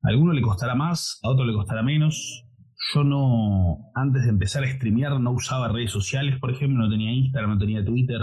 A 0.04 0.10
alguno 0.10 0.34
le 0.34 0.42
costará 0.42 0.76
más, 0.76 1.20
a 1.24 1.30
otro 1.30 1.46
le 1.46 1.54
costará 1.54 1.82
menos. 1.82 2.45
Yo 2.94 3.04
no, 3.04 3.92
antes 3.96 4.24
de 4.24 4.30
empezar 4.30 4.64
a 4.64 4.72
streamear, 4.72 5.20
no 5.20 5.32
usaba 5.32 5.70
redes 5.70 5.92
sociales, 5.92 6.40
por 6.40 6.52
ejemplo, 6.52 6.84
no 6.84 6.90
tenía 6.90 7.12
Instagram, 7.12 7.52
no 7.52 7.58
tenía 7.58 7.84
Twitter. 7.84 8.22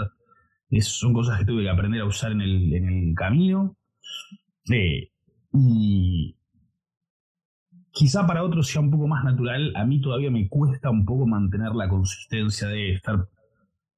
Esas 0.69 0.93
son 0.93 1.13
cosas 1.13 1.39
que 1.39 1.45
tuve 1.45 1.63
que 1.63 1.69
aprender 1.69 2.01
a 2.01 2.05
usar 2.05 2.31
en 2.31 2.41
el, 2.41 2.73
en 2.73 2.87
el 2.87 3.15
camino. 3.15 3.75
Eh, 4.71 5.09
y 5.53 6.37
quizá 7.91 8.25
para 8.25 8.43
otros 8.43 8.67
sea 8.67 8.81
un 8.81 8.89
poco 8.89 9.07
más 9.07 9.25
natural, 9.25 9.73
a 9.75 9.85
mí 9.85 9.99
todavía 9.99 10.31
me 10.31 10.47
cuesta 10.47 10.89
un 10.89 11.05
poco 11.05 11.27
mantener 11.27 11.73
la 11.75 11.89
consistencia 11.89 12.69
de 12.69 12.93
estar 12.93 13.27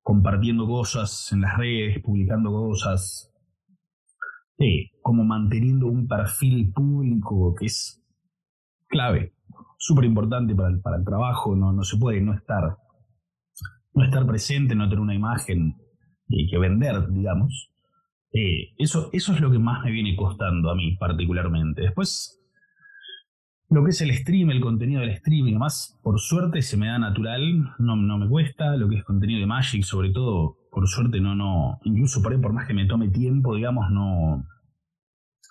compartiendo 0.01 0.65
cosas 0.65 1.31
en 1.31 1.41
las 1.41 1.57
redes, 1.57 2.01
publicando 2.01 2.51
cosas, 2.51 3.31
eh, 4.57 4.89
como 5.01 5.24
manteniendo 5.24 5.88
un 5.88 6.07
perfil 6.07 6.72
público 6.74 7.53
que 7.53 7.67
es 7.67 8.03
clave 8.88 9.35
súper 9.86 10.06
importante 10.06 10.56
para 10.56 10.70
el, 10.70 10.82
para 10.82 10.98
el 10.98 11.06
trabajo, 11.06 11.56
no, 11.56 11.72
no 11.72 11.84
se 11.84 11.98
puede 11.98 12.20
no 12.20 12.34
estar, 12.34 12.75
no 13.94 14.04
estar 14.04 14.25
presente, 14.25 14.74
no 14.74 14.89
tener 14.89 15.00
una 15.00 15.13
imagen 15.13 15.75
eh, 16.30 16.50
que 16.50 16.58
vender, 16.58 17.08
digamos. 17.12 17.72
Eh, 18.34 18.74
eso, 18.80 19.12
eso 19.13 19.34
es 19.34 19.39
lo 19.39 19.51
que 19.51 19.60
más 19.60 19.84
me 19.84 19.92
viene 19.92 20.15
costando 20.15 20.72
a 20.72 20.75
mí 20.75 20.98
particularmente. 20.98 21.84
Después, 21.84 22.42
lo 23.70 23.84
que 23.84 23.92
es 23.92 24.01
el 24.01 24.12
stream, 24.15 24.50
el 24.50 24.60
contenido 24.60 25.01
del 25.01 25.15
stream 25.18 25.50
y 25.50 25.54
demás, 25.54 26.00
por 26.01 26.20
suerte 26.20 26.63
se 26.63 26.77
me 26.77 26.88
da 26.88 26.98
natural, 26.98 27.75
no, 27.77 27.96
no 27.96 28.18
me 28.18 28.27
cuesta. 28.27 28.75
Lo 28.77 28.89
que 28.89 28.98
es 28.98 29.04
contenido 29.04 29.39
de 29.39 29.46
Magic, 29.46 29.84
sobre 29.84 30.10
todo, 30.10 30.58
por 30.72 30.88
suerte 30.88 31.22
no, 31.22 31.36
no, 31.36 31.80
incluso 31.84 32.24
por 32.24 32.34
ahí, 32.34 32.39
por 32.39 32.54
más 32.54 32.68
que 32.68 32.74
me 32.74 32.88
tome 32.88 33.10
tiempo, 33.10 33.56
digamos, 33.56 33.92
no, 33.92 34.48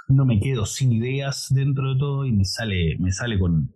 no 0.08 0.26
me 0.26 0.40
quedo 0.40 0.66
sin 0.66 0.92
ideas 0.92 1.52
dentro 1.54 1.94
de 1.94 2.00
todo 2.00 2.26
y 2.26 2.32
me 2.32 2.44
sale, 2.44 2.96
me 2.98 3.12
sale 3.12 3.38
con, 3.38 3.72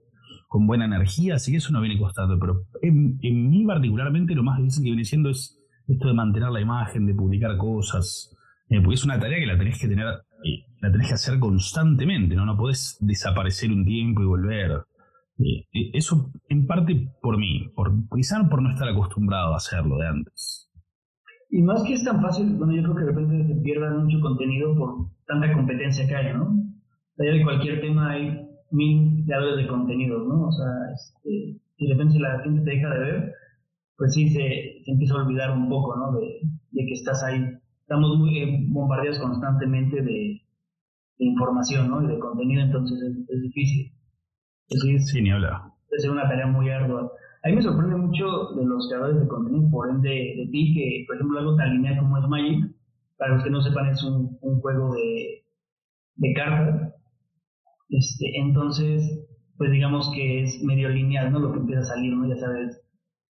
con 0.49 0.67
buena 0.67 0.87
energía, 0.87 1.35
así 1.35 1.53
que 1.53 1.59
eso 1.59 1.73
no 1.73 1.81
viene 1.81 1.99
costando. 1.99 2.39
Pero 2.39 2.65
en, 2.83 3.19
mí 3.21 3.65
particularmente 3.65 4.35
lo 4.35 4.43
más 4.43 4.59
difícil 4.59 4.83
que 4.83 4.91
viene 4.91 5.05
siendo 5.05 5.31
es 5.31 5.61
esto 5.87 6.09
de 6.09 6.15
mantener 6.15 6.51
la 6.51 6.61
imagen, 6.61 7.07
de 7.07 7.15
publicar 7.15 7.57
cosas, 7.57 8.35
eh, 8.69 8.81
porque 8.81 8.95
es 8.95 9.05
una 9.05 9.21
tarea 9.21 9.39
que 9.39 9.47
la 9.47 9.59
tenés 9.59 9.79
que 9.79 9.89
tener, 9.89 10.07
eh, 10.07 10.65
la 10.81 10.91
tenés 10.91 11.09
que 11.09 11.15
hacer 11.15 11.39
constantemente, 11.39 12.35
¿no? 12.35 12.47
No 12.47 12.57
podés 12.57 12.97
desaparecer 13.01 13.71
un 13.71 13.85
tiempo 13.85 14.23
y 14.23 14.27
volver. 14.27 14.85
Eh, 15.39 15.91
eso 15.93 16.33
en 16.49 16.67
parte 16.67 17.13
por 17.23 17.39
mí, 17.39 17.71
por, 17.75 17.93
quizá 18.15 18.43
por 18.49 18.61
no 18.61 18.71
estar 18.71 18.89
acostumbrado 18.89 19.53
a 19.53 19.57
hacerlo 19.57 19.99
de 19.99 20.09
antes. 20.09 20.71
Y 21.51 21.63
más 21.63 21.83
que 21.85 21.95
es 21.95 22.05
tan 22.05 22.21
fácil, 22.21 22.57
bueno, 22.57 22.75
yo 22.75 22.83
creo 22.83 22.95
que 22.95 23.05
de 23.05 23.11
repente 23.13 23.55
se 23.55 23.61
pierda 23.61 23.91
mucho 23.95 24.21
contenido 24.21 24.75
por 24.77 25.11
tanta 25.27 25.53
competencia 25.53 26.07
que 26.07 26.15
hay, 26.15 26.35
¿no? 26.35 26.65
de 27.17 27.43
cualquier 27.43 27.81
tema 27.81 28.13
hay 28.13 28.48
mil 28.71 29.25
creadores 29.25 29.57
de 29.57 29.69
contenidos, 29.69 30.27
¿no? 30.27 30.49
O 30.49 30.53
sea, 30.53 30.67
este, 30.95 31.61
si 31.77 31.87
de 31.87 31.95
repente 31.95 32.19
la 32.19 32.41
gente 32.41 32.63
te 32.63 32.71
deja 32.71 32.91
de 32.91 32.99
ver, 32.99 33.35
pues 33.97 34.15
sí 34.15 34.29
se, 34.29 34.83
empieza 34.87 35.15
a 35.15 35.25
olvidar 35.25 35.53
un 35.53 35.69
poco, 35.69 35.97
¿no? 35.97 36.19
De, 36.19 36.41
que 36.73 36.95
estás 36.95 37.23
ahí. 37.25 37.45
Estamos 37.81 38.17
muy 38.19 38.39
eh, 38.39 38.67
bombardeados 38.69 39.19
constantemente 39.19 40.03
de, 40.03 40.43
información, 41.21 41.91
¿no? 41.91 42.03
Y 42.03 42.07
de 42.07 42.19
contenido, 42.19 42.63
entonces 42.63 43.01
es, 43.29 43.43
difícil. 43.43 43.93
Entonces, 44.69 45.11
sí, 45.11 45.21
ni 45.21 45.31
hablar. 45.31 45.63
Es 45.91 46.07
una 46.09 46.29
tarea 46.29 46.47
muy 46.47 46.71
ardua. 46.71 47.11
A 47.43 47.49
mí 47.49 47.57
me 47.57 47.63
sorprende 47.63 47.97
mucho 47.97 48.51
de 48.55 48.65
los 48.65 48.89
creadores 48.89 49.21
de 49.21 49.27
contenido, 49.27 49.69
por 49.71 49.91
ende 49.91 50.09
de, 50.09 50.49
ti, 50.53 50.75
que 50.75 51.05
por 51.07 51.17
ejemplo 51.17 51.39
algo 51.41 51.57
tan 51.57 51.71
lineal 51.71 51.99
como 51.99 52.19
es 52.19 52.29
Magic, 52.29 52.73
para 53.17 53.35
los 53.35 53.43
que 53.43 53.51
no 53.51 53.61
sepan 53.63 53.89
es 53.89 54.03
un, 54.05 54.39
un 54.43 54.61
juego 54.61 54.95
de, 54.95 55.45
de 56.17 56.33
cartas 56.35 56.98
este, 57.89 58.39
entonces, 58.39 59.27
pues 59.57 59.71
digamos 59.71 60.11
que 60.15 60.43
es 60.43 60.63
medio 60.63 60.89
lineal, 60.89 61.33
¿no? 61.33 61.41
Lo 61.41 61.53
que 61.53 61.61
empieza 61.61 61.83
a 61.83 61.95
salir, 61.95 62.15
¿no? 62.15 62.29
Ya 62.29 62.37
sabes, 62.37 62.81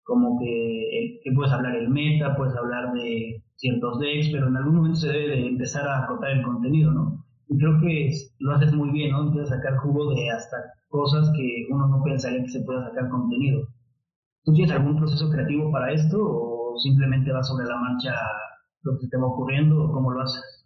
como 0.03 0.39
que, 0.39 1.19
que 1.23 1.31
puedes 1.31 1.53
hablar 1.53 1.75
el 1.75 1.89
meta, 1.89 2.35
puedes 2.35 2.55
hablar 2.55 2.93
de 2.93 3.43
ciertos 3.55 3.99
decks, 3.99 4.29
pero 4.31 4.47
en 4.47 4.57
algún 4.57 4.75
momento 4.75 4.99
se 4.99 5.09
debe 5.09 5.27
de 5.35 5.47
empezar 5.47 5.87
a 5.87 6.03
acotar 6.03 6.31
el 6.31 6.43
contenido, 6.43 6.91
¿no? 6.91 7.25
Y 7.47 7.57
creo 7.57 7.79
que 7.79 8.11
lo 8.39 8.53
haces 8.53 8.73
muy 8.73 8.91
bien, 8.91 9.11
¿no? 9.11 9.27
Empiezas 9.27 9.51
a 9.51 9.55
sacar 9.57 9.77
jugo 9.77 10.13
de 10.13 10.29
hasta 10.29 10.57
cosas 10.87 11.31
que 11.35 11.67
uno 11.69 11.87
no 11.87 12.03
pensaría 12.03 12.41
que 12.41 12.49
se 12.49 12.61
pueda 12.61 12.89
sacar 12.89 13.09
contenido. 13.09 13.67
¿Tú 14.43 14.53
tienes 14.53 14.71
algún 14.71 14.97
proceso 14.97 15.29
creativo 15.29 15.71
para 15.71 15.93
esto 15.93 16.17
o 16.19 16.77
simplemente 16.79 17.31
vas 17.31 17.47
sobre 17.47 17.67
la 17.67 17.77
marcha 17.77 18.15
lo 18.83 18.97
que 18.97 19.07
te 19.07 19.17
va 19.17 19.27
ocurriendo 19.27 19.83
o 19.83 19.91
cómo 19.91 20.11
lo 20.11 20.21
haces? 20.21 20.58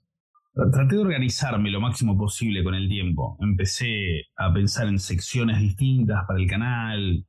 Traté 0.55 0.95
de 0.95 1.01
organizarme 1.01 1.71
lo 1.71 1.81
máximo 1.81 2.15
posible 2.15 2.63
con 2.63 2.75
el 2.75 2.87
tiempo. 2.87 3.37
Empecé 3.39 4.27
a 4.37 4.53
pensar 4.53 4.87
en 4.87 4.99
secciones 4.99 5.59
distintas 5.59 6.25
para 6.27 6.39
el 6.39 6.47
canal, 6.47 7.25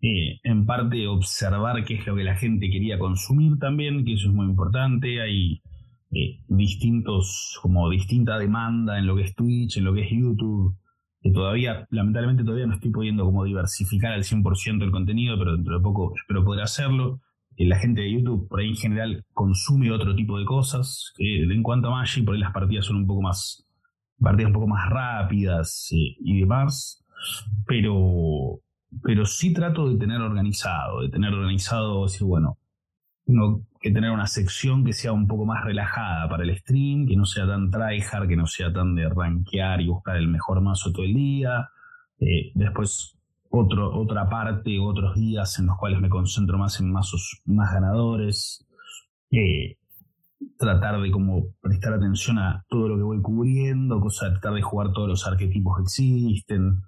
eh, 0.00 0.38
en 0.44 0.64
parte 0.64 1.08
observar 1.08 1.84
qué 1.84 1.94
es 1.94 2.06
lo 2.06 2.14
que 2.14 2.22
la 2.22 2.36
gente 2.36 2.70
quería 2.70 2.96
consumir 2.96 3.58
también, 3.58 4.04
que 4.04 4.12
eso 4.12 4.28
es 4.28 4.34
muy 4.34 4.46
importante. 4.46 5.20
Hay 5.20 5.60
eh, 6.12 6.38
distintos, 6.46 7.58
como 7.60 7.90
distinta 7.90 8.38
demanda 8.38 8.96
en 8.96 9.08
lo 9.08 9.16
que 9.16 9.24
es 9.24 9.34
Twitch, 9.34 9.78
en 9.78 9.84
lo 9.84 9.92
que 9.92 10.02
es 10.02 10.10
YouTube, 10.12 10.76
que 11.20 11.32
todavía, 11.32 11.84
lamentablemente 11.90 12.44
todavía 12.44 12.66
no 12.66 12.74
estoy 12.74 12.92
pudiendo 12.92 13.24
como 13.24 13.42
diversificar 13.42 14.12
al 14.12 14.22
100% 14.22 14.84
el 14.84 14.92
contenido, 14.92 15.36
pero 15.36 15.56
dentro 15.56 15.78
de 15.78 15.82
poco 15.82 16.12
espero 16.16 16.44
poder 16.44 16.62
hacerlo 16.62 17.20
la 17.66 17.78
gente 17.78 18.02
de 18.02 18.12
YouTube 18.12 18.48
por 18.48 18.60
ahí 18.60 18.68
en 18.68 18.76
general 18.76 19.24
consume 19.32 19.90
otro 19.90 20.14
tipo 20.14 20.38
de 20.38 20.44
cosas. 20.44 21.12
en 21.18 21.62
cuanto 21.62 21.88
a 21.88 21.90
Magic, 21.90 22.24
por 22.24 22.34
ahí 22.34 22.40
las 22.40 22.52
partidas 22.52 22.86
son 22.86 22.96
un 22.96 23.06
poco 23.06 23.22
más, 23.22 23.66
partidas 24.20 24.48
un 24.48 24.54
poco 24.54 24.68
más 24.68 24.88
rápidas 24.88 25.88
eh, 25.92 26.16
y 26.20 26.40
demás. 26.40 27.04
Pero, 27.66 28.60
pero 29.02 29.26
sí 29.26 29.52
trato 29.52 29.88
de 29.88 29.98
tener 29.98 30.20
organizado, 30.20 31.00
de 31.02 31.08
tener 31.08 31.34
organizado, 31.34 32.04
decir, 32.04 32.26
bueno, 32.26 32.58
tengo 33.26 33.62
que 33.80 33.90
tener 33.90 34.10
una 34.10 34.26
sección 34.26 34.84
que 34.84 34.92
sea 34.92 35.12
un 35.12 35.26
poco 35.26 35.44
más 35.44 35.64
relajada 35.64 36.28
para 36.28 36.44
el 36.44 36.56
stream, 36.56 37.06
que 37.06 37.16
no 37.16 37.24
sea 37.24 37.46
tan 37.46 37.70
tryhard, 37.70 38.28
que 38.28 38.36
no 38.36 38.46
sea 38.46 38.72
tan 38.72 38.94
de 38.94 39.08
rankear 39.08 39.80
y 39.80 39.88
buscar 39.88 40.16
el 40.16 40.28
mejor 40.28 40.60
mazo 40.60 40.92
todo 40.92 41.04
el 41.04 41.14
día. 41.14 41.68
Eh, 42.20 42.52
después 42.54 43.17
otra 43.58 44.28
parte, 44.28 44.78
otros 44.78 45.14
días 45.14 45.58
en 45.58 45.66
los 45.66 45.76
cuales 45.76 46.00
me 46.00 46.08
concentro 46.08 46.58
más 46.58 46.80
en 46.80 46.92
mazos 46.92 47.40
más 47.44 47.72
ganadores. 47.72 48.66
Tratar 50.56 51.00
de 51.00 51.10
como 51.10 51.52
prestar 51.60 51.94
atención 51.94 52.38
a 52.38 52.64
todo 52.68 52.88
lo 52.88 52.96
que 52.96 53.02
voy 53.02 53.20
cubriendo, 53.20 54.00
cosa 54.00 54.30
tratar 54.30 54.54
de 54.54 54.62
jugar 54.62 54.92
todos 54.92 55.08
los 55.08 55.26
arquetipos 55.26 55.76
que 55.76 55.82
existen, 55.82 56.80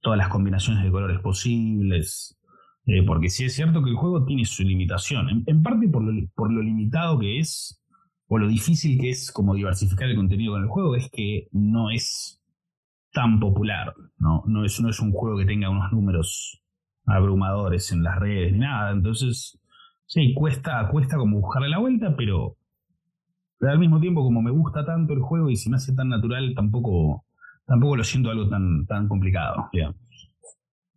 todas 0.00 0.18
las 0.18 0.28
combinaciones 0.28 0.84
de 0.84 0.90
colores 0.90 1.20
posibles. 1.20 2.38
Eh, 2.86 3.02
porque 3.02 3.30
sí 3.30 3.44
es 3.44 3.54
cierto 3.54 3.82
que 3.82 3.90
el 3.90 3.96
juego 3.96 4.24
tiene 4.24 4.44
su 4.44 4.62
limitación, 4.62 5.44
en, 5.46 5.62
parte 5.62 5.88
por 5.88 6.02
lo, 6.02 6.12
por 6.34 6.52
lo, 6.52 6.62
limitado 6.62 7.18
que 7.18 7.38
es, 7.38 7.82
o 8.26 8.38
lo 8.38 8.46
difícil 8.46 9.00
que 9.00 9.10
es 9.10 9.32
como 9.32 9.54
diversificar 9.54 10.08
el 10.08 10.16
contenido 10.16 10.52
con 10.52 10.62
el 10.62 10.68
juego, 10.68 10.94
es 10.94 11.08
que 11.10 11.48
no 11.52 11.90
es 11.90 12.42
tan 13.14 13.40
popular. 13.40 13.94
¿no? 14.18 14.42
No, 14.46 14.64
es, 14.64 14.78
no 14.82 14.90
es 14.90 15.00
un 15.00 15.12
juego 15.12 15.38
que 15.38 15.46
tenga 15.46 15.70
unos 15.70 15.90
números 15.92 16.60
abrumadores 17.06 17.90
en 17.92 18.02
las 18.02 18.18
redes 18.18 18.52
ni 18.52 18.58
nada. 18.58 18.90
Entonces, 18.90 19.58
sí, 20.06 20.34
cuesta, 20.34 20.88
cuesta 20.90 21.16
como 21.16 21.40
buscarle 21.40 21.68
la 21.68 21.78
vuelta, 21.78 22.14
pero, 22.16 22.56
al 23.60 23.78
mismo 23.78 24.00
tiempo, 24.00 24.22
como 24.22 24.42
me 24.42 24.50
gusta 24.50 24.84
tanto 24.84 25.14
el 25.14 25.20
juego 25.20 25.48
y 25.48 25.56
se 25.56 25.70
me 25.70 25.76
hace 25.76 25.94
tan 25.94 26.10
natural, 26.10 26.52
tampoco, 26.54 27.24
tampoco 27.66 27.96
lo 27.96 28.04
siento 28.04 28.30
algo 28.30 28.48
tan, 28.48 28.84
tan 28.86 29.08
complicado, 29.08 29.70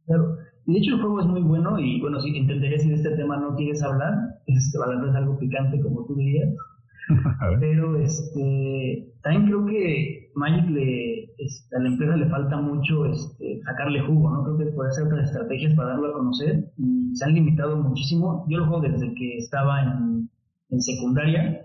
Claro. 0.05 0.37
Y 0.65 0.73
de 0.73 0.79
hecho 0.79 0.95
el 0.95 1.01
juego 1.01 1.21
es 1.21 1.27
muy 1.27 1.41
bueno 1.41 1.79
y 1.79 1.99
bueno, 2.01 2.19
si 2.19 2.35
entenderé 2.35 2.79
si 2.79 2.89
de 2.89 2.95
este 2.95 3.15
tema 3.15 3.37
no 3.37 3.55
quieres 3.55 3.81
hablar, 3.83 4.13
este, 4.47 4.77
es 4.77 5.15
algo 5.15 5.37
picante 5.37 5.81
como 5.81 6.05
tú 6.05 6.15
dirías. 6.15 6.49
Pero 7.59 7.97
este, 7.97 9.13
también 9.21 9.45
creo 9.45 9.65
que 9.65 10.31
Magic 10.35 10.69
le, 10.69 11.26
este, 11.37 11.75
a 11.75 11.79
la 11.79 11.89
empresa 11.89 12.15
le 12.15 12.29
falta 12.29 12.57
mucho 12.57 13.05
este, 13.05 13.61
sacarle 13.63 14.01
jugo, 14.01 14.29
¿no? 14.29 14.43
Creo 14.43 14.57
que 14.57 14.75
puede 14.75 14.89
hacer 14.89 15.05
otras 15.05 15.29
estrategias 15.29 15.73
para 15.75 15.89
darlo 15.89 16.09
a 16.09 16.13
conocer 16.13 16.71
y 16.77 17.15
se 17.15 17.25
han 17.25 17.33
limitado 17.33 17.77
muchísimo. 17.77 18.45
Yo 18.49 18.59
lo 18.59 18.67
juego 18.67 18.81
desde 18.81 19.13
que 19.13 19.37
estaba 19.37 19.83
en, 19.83 20.29
en 20.69 20.81
secundaria, 20.81 21.61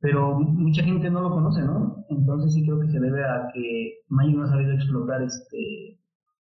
pero 0.00 0.38
mucha 0.38 0.82
gente 0.82 1.10
no 1.10 1.20
lo 1.22 1.30
conoce, 1.30 1.62
¿no? 1.62 2.04
Entonces 2.10 2.54
sí 2.54 2.64
creo 2.64 2.80
que 2.80 2.88
se 2.88 3.00
debe 3.00 3.24
a 3.24 3.48
que 3.54 3.94
Magic 4.08 4.36
no 4.36 4.44
ha 4.44 4.48
sabido 4.48 4.72
explotar 4.72 5.22
este, 5.22 6.00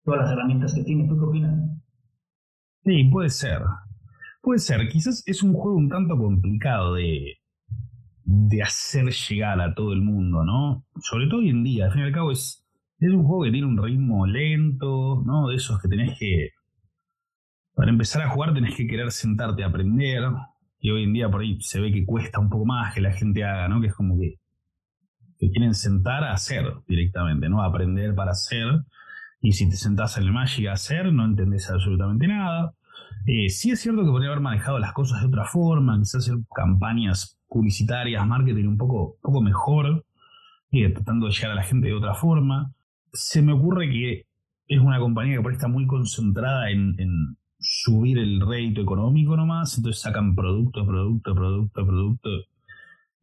todas 0.03 0.21
las 0.21 0.31
herramientas 0.31 0.73
que 0.73 0.83
tiene. 0.83 1.07
¿Tú 1.07 1.17
qué 1.17 1.25
opinas? 1.25 1.81
Sí, 2.83 3.03
puede 3.11 3.29
ser. 3.29 3.61
Puede 4.41 4.59
ser. 4.59 4.87
Quizás 4.87 5.23
es 5.25 5.43
un 5.43 5.53
juego 5.53 5.77
un 5.77 5.89
tanto 5.89 6.17
complicado 6.17 6.93
de, 6.93 7.35
de 8.29 8.61
hacer 8.61 9.05
llegar 9.05 9.61
a 9.61 9.73
todo 9.73 9.93
el 9.93 10.01
mundo, 10.01 10.43
¿no? 10.43 10.83
Sobre 10.99 11.27
todo 11.27 11.39
hoy 11.39 11.49
en 11.49 11.63
día, 11.63 11.85
al 11.85 11.93
fin 11.93 12.01
y 12.01 12.05
al 12.05 12.11
cabo 12.11 12.31
es, 12.31 12.67
es 12.99 13.09
un 13.09 13.23
juego 13.23 13.43
que 13.43 13.51
tiene 13.51 13.67
un 13.67 13.81
ritmo 13.81 14.27
lento, 14.27 15.23
¿no? 15.25 15.47
De 15.47 15.55
esos 15.55 15.81
que 15.81 15.87
tenés 15.87 16.19
que... 16.19 16.49
Para 17.73 17.89
empezar 17.89 18.23
a 18.23 18.29
jugar 18.29 18.53
tenés 18.53 18.75
que 18.75 18.85
querer 18.85 19.11
sentarte 19.11 19.63
a 19.63 19.67
aprender, 19.67 20.23
y 20.81 20.91
hoy 20.91 21.03
en 21.03 21.13
día 21.13 21.31
por 21.31 21.41
ahí 21.41 21.57
se 21.61 21.79
ve 21.79 21.89
que 21.93 22.05
cuesta 22.05 22.39
un 22.39 22.49
poco 22.49 22.65
más 22.65 22.93
que 22.93 22.99
la 22.99 23.13
gente 23.13 23.45
haga, 23.45 23.69
¿no? 23.69 23.79
Que 23.79 23.87
es 23.87 23.93
como 23.93 24.19
que 24.19 24.39
te 25.39 25.49
quieren 25.49 25.73
sentar 25.73 26.25
a 26.25 26.33
hacer 26.33 26.65
directamente, 26.85 27.47
¿no? 27.47 27.61
A 27.61 27.67
aprender 27.67 28.13
para 28.13 28.31
hacer, 28.31 28.67
y 29.39 29.53
si 29.53 29.69
te 29.69 29.77
sentás 29.77 30.17
en 30.17 30.23
el 30.23 30.33
Magic 30.33 30.67
a 30.67 30.73
hacer, 30.73 31.13
no 31.13 31.23
entendés 31.23 31.69
absolutamente 31.69 32.27
nada. 32.27 32.73
Eh, 33.25 33.47
sí 33.47 33.71
es 33.71 33.79
cierto 33.79 34.03
que 34.03 34.09
podría 34.09 34.31
haber 34.31 34.41
manejado 34.41 34.79
las 34.79 34.91
cosas 34.91 35.21
de 35.21 35.27
otra 35.27 35.45
forma, 35.45 35.97
quizás 35.97 36.27
hacer 36.27 36.39
campañas 36.53 37.36
publicitarias, 37.47 38.25
marketing 38.25 38.67
un 38.67 38.77
poco, 38.77 39.17
poco 39.21 39.41
mejor, 39.41 40.05
y 40.69 40.91
tratando 40.93 41.27
de 41.27 41.33
llegar 41.33 41.51
a 41.51 41.55
la 41.55 41.63
gente 41.63 41.87
de 41.87 41.93
otra 41.93 42.13
forma. 42.13 42.73
Se 43.13 43.41
me 43.41 43.53
ocurre 43.53 43.89
que 43.89 44.27
es 44.67 44.79
una 44.79 44.99
compañía 44.99 45.37
que 45.37 45.41
por 45.41 45.51
ahí 45.51 45.55
está 45.55 45.67
muy 45.67 45.87
concentrada 45.87 46.69
en, 46.69 46.95
subir 47.59 48.19
el 48.19 48.39
rédito 48.39 48.81
económico 48.81 49.35
nomás, 49.35 49.75
entonces 49.77 50.01
sacan 50.01 50.35
producto, 50.35 50.85
producto, 50.85 51.33
producto, 51.33 51.85
producto, 51.85 52.29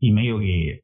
y 0.00 0.10
medio 0.10 0.40
que 0.40 0.82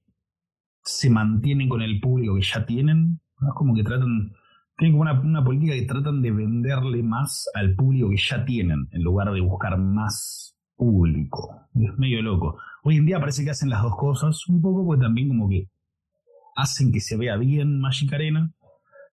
se 0.85 1.11
mantienen 1.11 1.69
con 1.69 1.83
el 1.83 2.01
público 2.01 2.37
que 2.37 2.43
ya 2.43 2.65
tienen, 2.65 3.21
es 3.41 3.55
como 3.57 3.75
que 3.75 3.83
tratan, 3.83 4.33
tienen 4.79 4.97
como 4.97 5.03
una, 5.03 5.21
una 5.21 5.45
política 5.45 5.75
que 5.75 5.83
tratan 5.83 6.23
de 6.23 6.31
venderle 6.31 7.03
más 7.03 7.51
al 7.55 7.75
público 7.75 8.11
que 8.11 8.19
ya 8.19 8.45
tienen, 8.45 8.87
en 8.93 9.03
lugar 9.03 9.33
de 9.33 9.41
buscar 9.41 9.77
más 9.79 10.57
público. 10.77 11.67
Es 11.75 11.99
medio 11.99 12.23
loco. 12.23 12.57
Hoy 12.83 12.97
en 12.97 13.05
día 13.05 13.21
parece 13.21 13.45
que 13.45 13.51
hacen 13.51 13.69
las 13.69 13.83
dos 13.83 13.97
cosas, 13.97 14.49
un 14.49 14.63
poco 14.63 14.85
porque 14.85 15.03
también 15.03 15.29
como 15.29 15.49
que 15.49 15.69
hacen 16.57 16.91
que 16.93 17.01
se 17.01 17.17
vea 17.17 17.37
bien 17.37 17.81
Magic 17.81 18.13
Arena, 18.13 18.53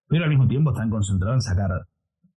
pero 0.06 0.24
al 0.24 0.30
mismo 0.30 0.48
tiempo 0.48 0.70
están 0.70 0.90
concentrados 0.90 1.36
en 1.36 1.40
sacar 1.42 1.86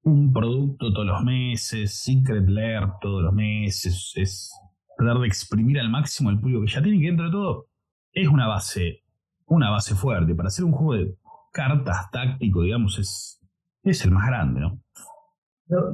un 0.03 0.33
producto 0.33 0.91
todos 0.91 1.07
los 1.07 1.23
meses, 1.23 1.93
Secret 2.03 2.47
Lair 2.49 2.83
todos 3.01 3.23
los 3.23 3.33
meses, 3.33 4.13
es 4.15 4.51
tratar 4.97 5.19
de 5.19 5.27
exprimir 5.27 5.79
al 5.79 5.89
máximo 5.89 6.29
el 6.29 6.39
público 6.39 6.61
que 6.61 6.71
ya 6.71 6.81
tiene, 6.81 6.99
que 6.99 7.05
dentro 7.05 7.25
de 7.25 7.31
todo 7.31 7.67
es 8.11 8.27
una 8.27 8.47
base, 8.47 9.03
una 9.45 9.69
base 9.69 9.95
fuerte. 9.95 10.35
Para 10.35 10.47
hacer 10.47 10.65
un 10.65 10.73
juego 10.73 10.93
de 10.95 11.15
cartas 11.53 12.11
táctico, 12.11 12.63
digamos, 12.63 12.99
es, 12.99 13.39
es 13.83 14.03
el 14.03 14.11
más 14.11 14.27
grande, 14.27 14.61
¿no? 14.61 14.81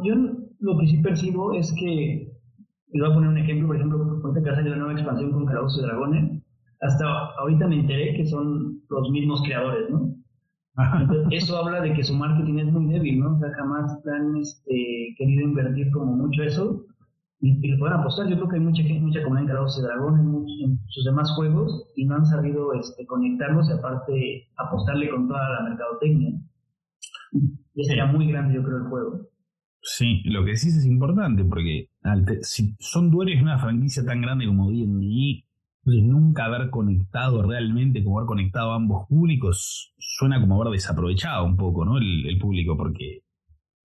yo 0.03 0.15
lo 0.60 0.79
que 0.79 0.88
sí 0.88 0.98
percibo 0.98 1.53
es 1.53 1.72
que 1.79 2.27
y 2.98 3.00
voy 3.00 3.12
a 3.12 3.13
poner 3.13 3.30
un 3.30 3.38
ejemplo, 3.38 3.68
por 3.68 3.75
ejemplo, 3.75 4.22
ahorita 4.24 4.44
que 4.44 4.50
ha 4.50 4.56
salido 4.56 4.75
la 4.75 4.82
nueva 4.82 5.00
expansión 5.00 5.32
con 5.32 5.46
Calabozos 5.46 5.77
y 5.77 5.86
Dragones, 5.86 6.44
hasta 6.82 7.06
ahorita 7.38 7.68
me 7.68 7.80
enteré 7.82 8.15
que 8.15 8.26
son 8.26 8.82
los 8.89 9.12
mismos 9.12 9.43
creadores, 9.43 9.88
¿no? 9.91 10.15
Entonces, 11.00 11.43
eso 11.43 11.58
habla 11.58 11.82
de 11.82 11.93
que 11.93 12.04
su 12.04 12.15
marketing 12.15 12.58
es 12.58 12.72
muy 12.72 12.91
débil, 12.91 13.19
¿no? 13.19 13.36
O 13.36 13.39
sea, 13.39 13.52
jamás 13.56 14.04
han 14.08 14.38
este, 14.38 15.13
querido 15.15 15.43
invertir 15.43 15.91
como 15.91 16.12
mucho 16.15 16.41
eso 16.41 16.86
y, 17.39 17.63
y, 17.63 17.72
lo 17.72 17.78
pueden 17.78 18.00
apostar. 18.00 18.28
Yo 18.30 18.36
creo 18.36 18.50
que 18.50 18.56
hay 18.56 18.63
mucha 18.63 18.82
gente, 18.82 19.00
mucha 19.00 19.22
comunidad 19.22 19.43
en 19.43 19.48
Calabozos 19.50 19.84
y 19.84 19.86
Dragones, 19.86 20.26
en, 20.63 20.80
sus 20.88 21.06
demás 21.06 21.32
juegos 21.36 21.91
y 21.95 22.06
no 22.06 22.15
han 22.15 22.26
sabido 22.26 22.74
este, 22.74 23.06
conectarlos 23.06 23.69
y 23.69 23.74
aparte 23.74 24.48
apostarle 24.58 25.10
con 25.12 25.28
toda 25.28 25.48
la 25.50 25.69
mercadotecnia. 25.69 26.34
Y 27.76 27.84
sería 27.84 28.08
muy 28.08 28.28
grande, 28.28 28.56
yo 28.56 28.63
creo, 28.63 28.78
el 28.78 28.89
juego. 28.89 29.22
Sí, 29.84 30.24
lo 30.26 30.43
que 30.43 30.52
decís 30.52 30.76
es 30.76 30.86
importante 30.86 31.45
porque 31.45 31.87
si 32.42 32.76
son 32.80 33.12
dueños 33.12 33.38
de 33.38 33.44
una 33.44 33.60
franquicia 33.60 34.06
tan 34.06 34.22
grande 34.22 34.48
como 34.48 34.70
D&D, 34.70 35.44
nunca 36.04 36.46
haber 36.46 36.70
conectado 36.70 37.42
realmente, 37.44 38.04
como 38.04 38.20
haber 38.20 38.28
conectado 38.28 38.72
a 38.72 38.76
ambos 38.76 39.08
públicos, 39.08 39.94
suena 39.98 40.40
como 40.40 40.62
haber 40.62 40.74
desaprovechado 40.74 41.46
un 41.46 41.56
poco, 41.56 41.86
¿no? 41.86 41.98
El, 41.98 42.38
público, 42.40 42.76
porque 42.76 43.24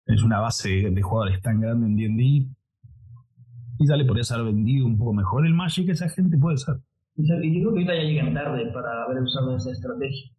es 0.06 0.24
una 0.24 0.40
base 0.40 0.90
de 0.90 1.02
jugadores 1.02 1.42
tan 1.42 1.60
grande 1.60 1.88
en 1.88 1.96
D&D, 1.96 2.48
quizá 3.78 3.96
le 3.96 4.06
podrías 4.06 4.32
haber 4.32 4.48
vendido 4.48 4.86
un 4.86 4.98
poco 4.98 5.14
mejor 5.14 5.46
el 5.46 5.54
Magic 5.54 5.90
esa 5.90 6.10
gente, 6.10 6.38
puede 6.38 6.58
ser. 6.58 6.76
Y 7.16 7.28
yo 7.28 7.36
creo 7.38 7.74
que 7.74 7.80
ahorita 7.80 7.96
ya 7.96 8.04
llegan 8.04 8.34
tarde 8.34 8.72
para 8.74 9.04
haber 9.04 9.22
usado 9.22 9.58
esa 9.58 9.72
estrategia, 9.72 10.32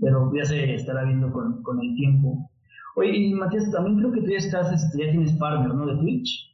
pero 0.00 0.30
ya 0.36 0.44
se 0.44 0.74
estará 0.74 1.04
viendo 1.04 1.32
con, 1.32 1.62
con 1.62 1.80
el 1.80 1.94
tiempo. 1.94 2.50
Oye, 2.96 3.16
y 3.16 3.34
Matías, 3.34 3.70
también 3.70 3.98
creo 3.98 4.12
que 4.12 4.20
tú 4.20 4.26
ya 4.30 4.36
estás, 4.36 4.72
este, 4.72 5.06
ya 5.06 5.10
tienes 5.10 5.32
partner, 5.38 5.74
¿no? 5.74 5.86
De 5.86 5.96
Twitch. 5.96 6.49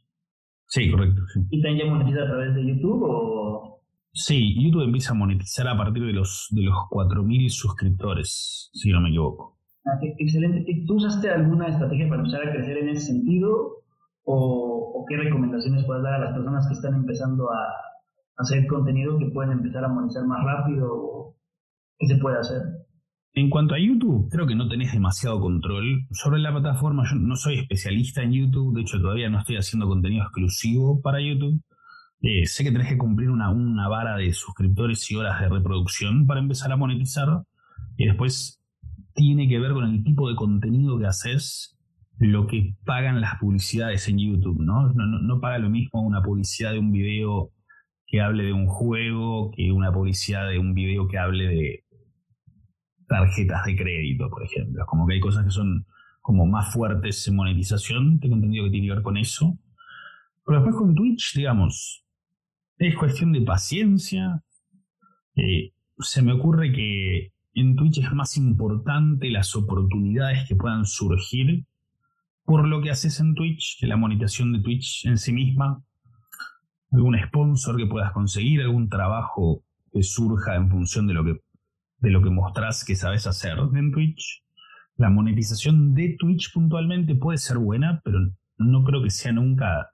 Sí, 0.67 0.91
correcto. 0.91 1.21
¿Y 1.49 1.61
también 1.61 1.87
ya 1.87 1.93
monetiza 1.93 2.23
a 2.23 2.27
través 2.27 2.55
de 2.55 2.65
YouTube 2.65 3.03
o...? 3.03 3.81
Sí, 4.13 4.55
YouTube 4.61 4.83
empieza 4.83 5.11
a 5.11 5.15
monetizar 5.15 5.67
a 5.67 5.77
partir 5.77 6.03
de 6.03 6.13
los, 6.13 6.47
de 6.51 6.63
los 6.63 6.75
4.000 6.89 7.49
suscriptores, 7.49 8.69
si 8.73 8.91
no 8.91 8.99
me 8.99 9.09
equivoco. 9.09 9.57
Ah, 9.85 9.97
excelente. 10.01 10.65
¿Tú 10.85 10.95
usaste 10.95 11.29
alguna 11.29 11.67
estrategia 11.67 12.09
para 12.09 12.21
empezar 12.21 12.47
a 12.47 12.51
crecer 12.51 12.77
en 12.77 12.89
ese 12.89 13.05
sentido? 13.05 13.83
¿O, 14.23 15.05
qué 15.07 15.15
recomendaciones 15.15 15.85
puedes 15.85 16.03
dar 16.03 16.15
a 16.15 16.25
las 16.25 16.33
personas 16.33 16.67
que 16.67 16.73
están 16.73 16.95
empezando 16.95 17.49
a, 17.49 17.57
hacer 18.39 18.67
contenido 18.67 19.17
que 19.17 19.27
pueden 19.27 19.53
empezar 19.53 19.85
a 19.85 19.87
monetizar 19.87 20.25
más 20.25 20.43
rápido? 20.43 21.35
¿Qué 21.97 22.07
se 22.07 22.17
puede 22.17 22.39
hacer? 22.39 22.61
En 23.37 23.51
cuanto 23.51 23.75
a 23.75 23.79
YouTube, 23.79 24.29
creo 24.31 24.47
que 24.47 24.55
no 24.55 24.67
tenés 24.67 24.93
demasiado 24.93 25.39
control 25.39 26.07
sobre 26.09 26.39
la 26.39 26.51
plataforma. 26.51 27.03
Yo 27.07 27.17
no 27.17 27.35
soy 27.35 27.59
especialista 27.59 28.23
en 28.23 28.31
YouTube, 28.33 28.73
de 28.73 28.81
hecho 28.81 28.99
todavía 28.99 29.29
no 29.29 29.37
estoy 29.37 29.57
haciendo 29.57 29.87
contenido 29.87 30.23
exclusivo 30.23 30.99
para 31.03 31.21
YouTube. 31.21 31.61
Eh, 32.21 32.47
sé 32.47 32.63
que 32.63 32.71
tenés 32.71 32.87
que 32.87 32.97
cumplir 32.97 33.29
una, 33.29 33.87
vara 33.89 34.17
de 34.17 34.33
suscriptores 34.33 35.11
y 35.11 35.17
horas 35.17 35.39
de 35.39 35.49
reproducción 35.49 36.25
para 36.25 36.39
empezar 36.39 36.71
a 36.71 36.77
monetizar. 36.77 37.43
Y 37.95 38.07
después 38.07 38.59
tiene 39.13 39.47
que 39.47 39.59
ver 39.59 39.73
con 39.73 39.83
el 39.83 40.03
tipo 40.03 40.27
de 40.27 40.35
contenido 40.35 40.97
que 40.97 41.05
haces, 41.05 41.77
lo 42.17 42.47
que 42.47 42.73
pagan 42.85 43.21
las 43.21 43.35
publicidades 43.35 44.07
en 44.07 44.17
YouTube. 44.17 44.59
No, 44.59 44.91
no, 44.93 45.05
no 45.05 45.39
paga 45.39 45.59
lo 45.59 45.69
mismo 45.69 46.01
una 46.01 46.23
publicidad 46.23 46.71
de 46.71 46.79
un 46.79 46.91
video 46.91 47.51
que 48.07 48.19
hable 48.19 48.45
de 48.45 48.53
un 48.53 48.65
juego 48.65 49.51
que 49.51 49.71
una 49.71 49.91
publicidad 49.91 50.49
de 50.49 50.57
un 50.57 50.73
video 50.73 51.07
que 51.07 51.19
hable 51.19 51.47
de, 51.47 51.83
tarjetas 53.07 53.65
de 53.65 53.75
crédito, 53.75 54.29
por 54.29 54.43
ejemplo. 54.43 54.85
Como 54.85 55.07
que 55.07 55.15
hay 55.15 55.19
cosas 55.19 55.45
que 55.45 55.51
son 55.51 55.85
como 56.21 56.45
más 56.45 56.73
fuertes 56.73 57.27
en 57.27 57.35
monetización, 57.35 58.19
tengo 58.19 58.35
entendido 58.35 58.65
que 58.65 58.71
tiene 58.71 58.87
que 58.87 58.93
ver 58.93 59.03
con 59.03 59.17
eso. 59.17 59.57
Pero 60.45 60.59
después 60.59 60.75
con 60.75 60.93
Twitch, 60.93 61.33
digamos, 61.35 62.03
es 62.77 62.95
cuestión 62.95 63.31
de 63.31 63.41
paciencia. 63.41 64.43
Eh, 65.35 65.73
se 65.99 66.21
me 66.21 66.33
ocurre 66.33 66.71
que 66.71 67.31
en 67.53 67.75
Twitch 67.75 67.99
es 67.99 68.13
más 68.13 68.37
importante 68.37 69.29
las 69.29 69.55
oportunidades 69.55 70.47
que 70.47 70.55
puedan 70.55 70.85
surgir 70.85 71.65
por 72.43 72.67
lo 72.67 72.81
que 72.81 72.91
haces 72.91 73.19
en 73.19 73.35
Twitch 73.35 73.77
que 73.79 73.87
la 73.87 73.97
monetización 73.97 74.53
de 74.53 74.59
Twitch 74.59 75.05
en 75.05 75.17
sí 75.17 75.33
misma. 75.33 75.83
Algún 76.91 77.17
sponsor 77.27 77.75
que 77.75 77.85
puedas 77.85 78.11
conseguir, 78.13 78.61
algún 78.61 78.87
trabajo 78.87 79.63
que 79.91 80.03
surja 80.03 80.55
en 80.55 80.69
función 80.69 81.07
de 81.07 81.13
lo 81.13 81.25
que 81.25 81.41
de 81.99 82.11
lo 82.11 82.21
que 82.21 82.29
mostrás 82.29 82.83
que 82.83 82.95
sabes 82.95 83.27
hacer 83.27 83.57
en 83.75 83.91
Twitch. 83.91 84.43
La 84.97 85.09
monetización 85.09 85.93
de 85.93 86.15
Twitch 86.17 86.51
puntualmente 86.53 87.15
puede 87.15 87.37
ser 87.37 87.57
buena, 87.57 88.01
pero 88.03 88.19
no 88.57 88.83
creo 88.83 89.03
que 89.03 89.09
sea 89.09 89.31
nunca 89.31 89.89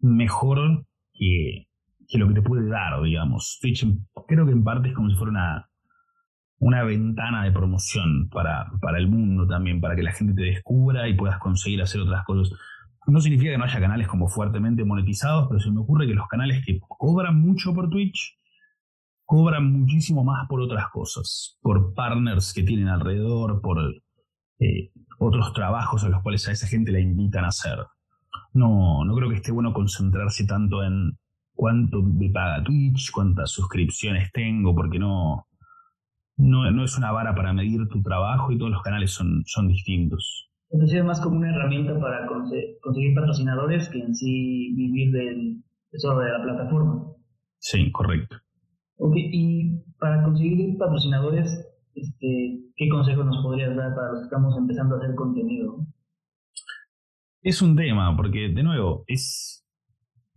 mejor 0.00 0.84
que, 1.12 1.66
lo 2.12 2.28
que 2.28 2.34
te 2.34 2.42
puede 2.42 2.68
dar, 2.68 3.02
digamos. 3.02 3.58
Twitch 3.60 3.86
creo 4.26 4.46
que 4.46 4.52
en 4.52 4.64
parte 4.64 4.88
es 4.88 4.94
como 4.94 5.10
si 5.10 5.16
fuera 5.16 5.30
una, 5.30 5.68
una 6.58 6.84
ventana 6.84 7.44
de 7.44 7.52
promoción 7.52 8.28
para, 8.28 8.70
para 8.80 8.98
el 8.98 9.08
mundo 9.08 9.46
también, 9.46 9.80
para 9.80 9.96
que 9.96 10.02
la 10.02 10.12
gente 10.12 10.34
te 10.34 10.42
descubra 10.42 11.08
y 11.08 11.14
puedas 11.14 11.38
conseguir 11.38 11.82
hacer 11.82 12.00
otras 12.00 12.24
cosas. 12.24 12.56
No 13.06 13.20
significa 13.20 13.52
que 13.52 13.58
no 13.58 13.64
haya 13.64 13.80
canales 13.80 14.06
como 14.06 14.28
fuertemente 14.28 14.84
monetizados, 14.84 15.48
pero 15.48 15.60
se 15.60 15.70
me 15.70 15.80
ocurre 15.80 16.06
que 16.06 16.14
los 16.14 16.28
canales 16.28 16.64
que 16.64 16.78
cobran 16.80 17.40
mucho 17.40 17.74
por 17.74 17.88
Twitch 17.88 18.38
cobran 19.28 19.70
muchísimo 19.70 20.24
más 20.24 20.48
por 20.48 20.62
otras 20.62 20.88
cosas, 20.88 21.58
por 21.60 21.92
partners 21.92 22.54
que 22.54 22.62
tienen 22.62 22.88
alrededor, 22.88 23.60
por 23.60 23.78
eh, 24.58 24.90
otros 25.18 25.52
trabajos 25.52 26.02
a 26.02 26.08
los 26.08 26.22
cuales 26.22 26.48
a 26.48 26.52
esa 26.52 26.66
gente 26.66 26.90
la 26.90 27.00
invitan 27.00 27.44
a 27.44 27.48
hacer. 27.48 27.76
No, 28.54 29.04
no 29.04 29.14
creo 29.14 29.28
que 29.28 29.34
esté 29.34 29.52
bueno 29.52 29.74
concentrarse 29.74 30.46
tanto 30.46 30.82
en 30.82 31.18
cuánto 31.52 32.02
me 32.02 32.30
paga 32.30 32.64
Twitch, 32.64 33.10
cuántas 33.12 33.50
suscripciones 33.50 34.32
tengo, 34.32 34.74
porque 34.74 34.98
no, 34.98 35.46
no, 36.38 36.70
no 36.70 36.84
es 36.84 36.96
una 36.96 37.12
vara 37.12 37.34
para 37.34 37.52
medir 37.52 37.86
tu 37.88 38.00
trabajo 38.00 38.50
y 38.50 38.56
todos 38.56 38.70
los 38.70 38.82
canales 38.82 39.10
son, 39.10 39.42
son 39.44 39.68
distintos. 39.68 40.48
Entonces 40.70 41.00
es 41.00 41.04
más 41.04 41.20
como 41.20 41.36
una 41.36 41.54
herramienta 41.54 42.00
para 42.00 42.26
conseguir 42.26 43.14
patrocinadores 43.14 43.90
que 43.90 43.98
en 43.98 44.14
sí 44.14 44.72
vivir 44.74 45.12
del, 45.12 45.62
eso 45.92 46.16
de 46.16 46.32
la 46.32 46.42
plataforma. 46.42 47.12
Sí, 47.58 47.92
correcto. 47.92 48.38
Ok, 48.98 49.14
y 49.16 49.78
para 49.98 50.22
conseguir 50.24 50.76
patrocinadores, 50.76 51.66
este, 51.94 52.60
¿qué 52.76 52.88
consejos 52.88 53.26
nos 53.26 53.42
podrías 53.42 53.74
dar 53.76 53.94
para 53.94 54.12
los 54.12 54.20
que 54.20 54.24
estamos 54.24 54.56
empezando 54.56 54.96
a 54.96 54.98
hacer 54.98 55.14
contenido? 55.14 55.86
Es 57.42 57.62
un 57.62 57.76
tema, 57.76 58.16
porque 58.16 58.48
de 58.48 58.62
nuevo, 58.62 59.04
es 59.06 59.64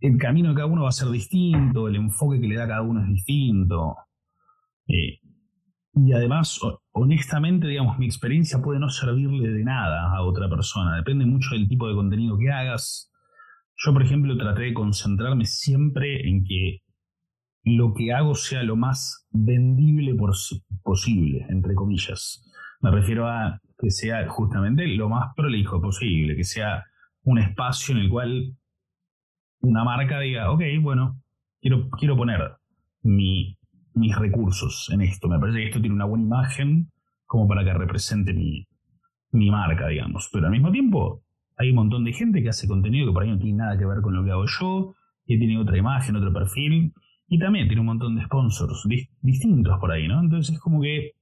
el 0.00 0.16
camino 0.16 0.50
de 0.50 0.54
cada 0.54 0.66
uno 0.66 0.82
va 0.82 0.88
a 0.88 0.92
ser 0.92 1.08
distinto, 1.08 1.88
el 1.88 1.96
enfoque 1.96 2.40
que 2.40 2.46
le 2.46 2.56
da 2.56 2.68
cada 2.68 2.82
uno 2.82 3.02
es 3.02 3.08
distinto. 3.08 3.96
Eh, 4.86 5.18
y 5.94 6.12
además, 6.12 6.60
honestamente, 6.92 7.66
digamos, 7.66 7.98
mi 7.98 8.06
experiencia 8.06 8.62
puede 8.62 8.78
no 8.78 8.88
servirle 8.88 9.48
de 9.48 9.64
nada 9.64 10.14
a 10.14 10.22
otra 10.22 10.48
persona. 10.48 10.96
Depende 10.96 11.26
mucho 11.26 11.54
del 11.54 11.68
tipo 11.68 11.88
de 11.88 11.94
contenido 11.94 12.38
que 12.38 12.50
hagas. 12.50 13.12
Yo, 13.76 13.92
por 13.92 14.02
ejemplo, 14.02 14.36
traté 14.36 14.62
de 14.62 14.74
concentrarme 14.74 15.44
siempre 15.44 16.28
en 16.28 16.44
que 16.44 16.82
lo 17.64 17.94
que 17.94 18.12
hago 18.12 18.34
sea 18.34 18.62
lo 18.62 18.76
más 18.76 19.26
vendible 19.30 20.14
posible, 20.82 21.46
entre 21.48 21.74
comillas. 21.74 22.50
Me 22.80 22.90
refiero 22.90 23.28
a 23.28 23.60
que 23.78 23.90
sea 23.90 24.28
justamente 24.28 24.86
lo 24.88 25.08
más 25.08 25.32
prolijo 25.36 25.80
posible, 25.80 26.36
que 26.36 26.44
sea 26.44 26.84
un 27.24 27.38
espacio 27.38 27.94
en 27.94 28.00
el 28.02 28.08
cual 28.08 28.56
una 29.60 29.84
marca 29.84 30.18
diga, 30.18 30.50
ok, 30.50 30.62
bueno, 30.80 31.20
quiero, 31.60 31.88
quiero 31.90 32.16
poner 32.16 32.56
mi, 33.02 33.56
mis 33.94 34.16
recursos 34.16 34.90
en 34.92 35.02
esto. 35.02 35.28
Me 35.28 35.38
parece 35.38 35.58
que 35.58 35.66
esto 35.66 35.80
tiene 35.80 35.94
una 35.94 36.04
buena 36.04 36.24
imagen 36.24 36.90
como 37.26 37.46
para 37.46 37.64
que 37.64 37.72
represente 37.72 38.32
mi, 38.32 38.66
mi 39.30 39.50
marca, 39.50 39.86
digamos. 39.86 40.28
Pero 40.32 40.46
al 40.46 40.52
mismo 40.52 40.72
tiempo, 40.72 41.22
hay 41.56 41.70
un 41.70 41.76
montón 41.76 42.04
de 42.04 42.12
gente 42.12 42.42
que 42.42 42.48
hace 42.48 42.66
contenido 42.66 43.06
que 43.06 43.12
por 43.12 43.22
ahí 43.22 43.30
no 43.30 43.38
tiene 43.38 43.58
nada 43.58 43.78
que 43.78 43.86
ver 43.86 44.00
con 44.00 44.14
lo 44.14 44.24
que 44.24 44.32
hago 44.32 44.46
yo, 44.46 44.94
que 45.26 45.38
tiene 45.38 45.58
otra 45.58 45.78
imagen, 45.78 46.16
otro 46.16 46.32
perfil, 46.32 46.92
y 47.32 47.38
también 47.38 47.66
tiene 47.66 47.80
un 47.80 47.86
montón 47.86 48.14
de 48.14 48.24
sponsors 48.26 48.86
distintos 49.22 49.78
por 49.80 49.90
ahí, 49.90 50.06
¿no? 50.06 50.20
Entonces 50.20 50.54
es 50.54 50.60
como 50.60 50.82
que 50.82 51.12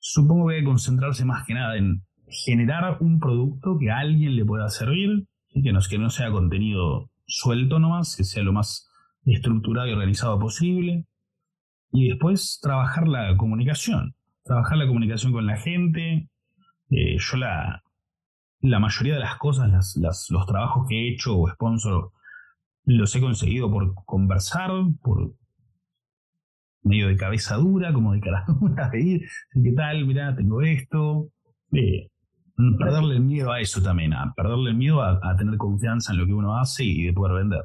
supongo 0.00 0.48
que 0.48 0.56
hay 0.56 0.60
que 0.62 0.66
concentrarse 0.66 1.24
más 1.24 1.46
que 1.46 1.54
nada 1.54 1.76
en 1.76 2.02
generar 2.26 2.96
un 2.98 3.20
producto 3.20 3.78
que 3.78 3.92
a 3.92 3.98
alguien 3.98 4.34
le 4.34 4.44
pueda 4.44 4.68
servir, 4.68 5.28
y 5.50 5.62
que, 5.62 5.72
no, 5.72 5.78
que 5.88 5.98
no 5.98 6.10
sea 6.10 6.32
contenido 6.32 7.12
suelto 7.28 7.78
nomás, 7.78 8.16
que 8.16 8.24
sea 8.24 8.42
lo 8.42 8.52
más 8.52 8.90
estructurado 9.24 9.86
y 9.86 9.92
organizado 9.92 10.36
posible, 10.40 11.06
y 11.92 12.08
después 12.08 12.58
trabajar 12.60 13.06
la 13.06 13.36
comunicación, 13.36 14.16
trabajar 14.42 14.78
la 14.78 14.88
comunicación 14.88 15.30
con 15.30 15.46
la 15.46 15.58
gente. 15.58 16.28
Eh, 16.90 17.18
yo 17.18 17.36
la, 17.36 17.84
la 18.62 18.80
mayoría 18.80 19.14
de 19.14 19.20
las 19.20 19.36
cosas, 19.36 19.96
los 19.96 20.46
trabajos 20.46 20.86
que 20.88 20.96
he 20.96 21.12
hecho 21.12 21.38
o 21.38 21.48
sponsor, 21.48 22.10
los 22.86 23.14
he 23.14 23.20
conseguido 23.20 23.70
por 23.70 23.94
conversar, 24.04 24.70
por 25.02 25.34
medio 26.82 27.08
de 27.08 27.16
cabeza 27.16 27.56
dura, 27.56 27.92
como 27.92 28.12
de 28.12 28.20
cara 28.20 28.44
dura, 28.60 28.90
¿qué 28.92 29.72
tal? 29.74 30.06
Mirá, 30.06 30.34
tengo 30.34 30.62
esto. 30.62 31.28
Eh, 31.72 32.08
perderle 32.78 33.16
el 33.16 33.22
miedo 33.22 33.52
a 33.52 33.60
eso 33.60 33.82
también, 33.82 34.14
a 34.14 34.32
perderle 34.34 34.70
el 34.70 34.76
miedo 34.76 35.02
a, 35.02 35.36
tener 35.36 35.56
confianza 35.58 36.12
en 36.12 36.20
lo 36.20 36.26
que 36.26 36.32
uno 36.32 36.56
hace 36.56 36.84
y 36.84 37.04
de 37.04 37.12
poder 37.12 37.36
vender. 37.36 37.64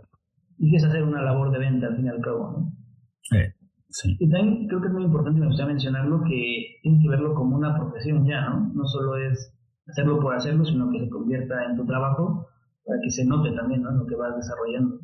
Y 0.58 0.72
que 0.72 0.78
es 0.78 0.84
hacer 0.84 1.04
una 1.04 1.22
labor 1.22 1.52
de 1.52 1.60
venta 1.60 1.88
al 1.88 1.96
fin 1.96 2.06
y 2.06 2.10
al 2.10 2.22
cabo, 2.22 2.52
¿no? 2.52 3.38
Eh, 3.38 3.54
sí. 3.90 4.18
Y 4.20 4.30
también 4.30 4.68
creo 4.68 4.82
que 4.82 4.88
es 4.88 4.94
muy 4.94 5.04
importante, 5.04 5.40
me 5.40 5.48
gustaría 5.48 5.74
mencionarlo, 5.74 6.24
que 6.24 6.80
tienes 6.82 7.02
que 7.02 7.10
verlo 7.10 7.34
como 7.36 7.56
una 7.56 7.78
profesión 7.78 8.26
ya, 8.26 8.50
¿no? 8.50 8.72
No 8.74 8.86
solo 8.86 9.18
es 9.18 9.54
hacerlo 9.88 10.20
por 10.20 10.36
hacerlo, 10.36 10.66
sino 10.66 10.92
que 10.92 11.00
se 11.00 11.10
convierta 11.10 11.64
en 11.66 11.78
tu 11.78 11.86
trabajo 11.86 12.48
para 12.86 13.00
que 13.02 13.10
se 13.10 13.26
note 13.26 13.52
también, 13.52 13.84
¿no? 13.84 13.92
Lo 13.92 14.06
que 14.06 14.16
vas 14.16 14.36
desarrollando. 14.36 15.00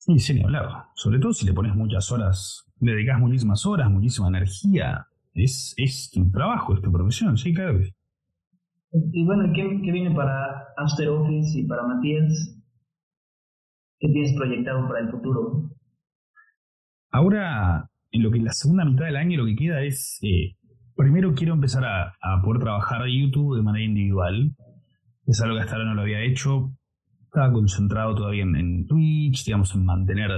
Sí, 0.00 0.18
sin 0.18 0.42
hablar. 0.42 0.86
Sobre 0.94 1.18
todo 1.18 1.34
si 1.34 1.44
le 1.44 1.52
pones 1.52 1.74
muchas 1.74 2.10
horas, 2.10 2.64
le 2.80 2.92
dedicas 2.92 3.20
muchísimas 3.20 3.66
horas, 3.66 3.90
muchísima 3.90 4.28
energía. 4.28 5.06
Es, 5.34 5.74
es 5.76 6.10
tu 6.10 6.30
trabajo, 6.30 6.74
es 6.74 6.80
tu 6.80 6.90
profesión, 6.90 7.36
sí, 7.36 7.52
claro 7.52 7.78
Y 8.92 9.24
bueno, 9.26 9.52
¿qué, 9.54 9.62
¿qué, 9.84 9.92
viene 9.92 10.14
para 10.14 10.68
After 10.78 11.06
Office 11.06 11.58
y 11.58 11.66
para 11.66 11.82
Matías? 11.82 12.58
¿Qué 13.98 14.08
tienes 14.08 14.32
proyectado 14.34 14.88
para 14.88 15.00
el 15.00 15.10
futuro? 15.10 15.70
Ahora, 17.10 17.90
en 18.10 18.22
lo 18.22 18.30
que 18.30 18.38
la 18.38 18.52
segunda 18.52 18.86
mitad 18.86 19.04
del 19.04 19.16
año 19.16 19.42
lo 19.42 19.46
que 19.46 19.56
queda 19.56 19.82
es, 19.82 20.18
eh, 20.22 20.56
primero 20.96 21.34
quiero 21.34 21.52
empezar 21.52 21.84
a, 21.84 22.14
a 22.22 22.42
poder 22.42 22.62
trabajar 22.62 23.02
YouTube 23.06 23.56
de 23.56 23.62
manera 23.62 23.84
individual. 23.84 24.56
Es 25.26 25.42
algo 25.42 25.56
que 25.56 25.62
hasta 25.62 25.74
ahora 25.74 25.90
no 25.90 25.94
lo 25.94 26.02
había 26.02 26.22
hecho 26.22 26.72
estaba 27.30 27.52
concentrado 27.52 28.14
todavía 28.14 28.42
en, 28.42 28.86
Twitch, 28.86 29.44
digamos, 29.44 29.74
en 29.74 29.84
mantener, 29.84 30.30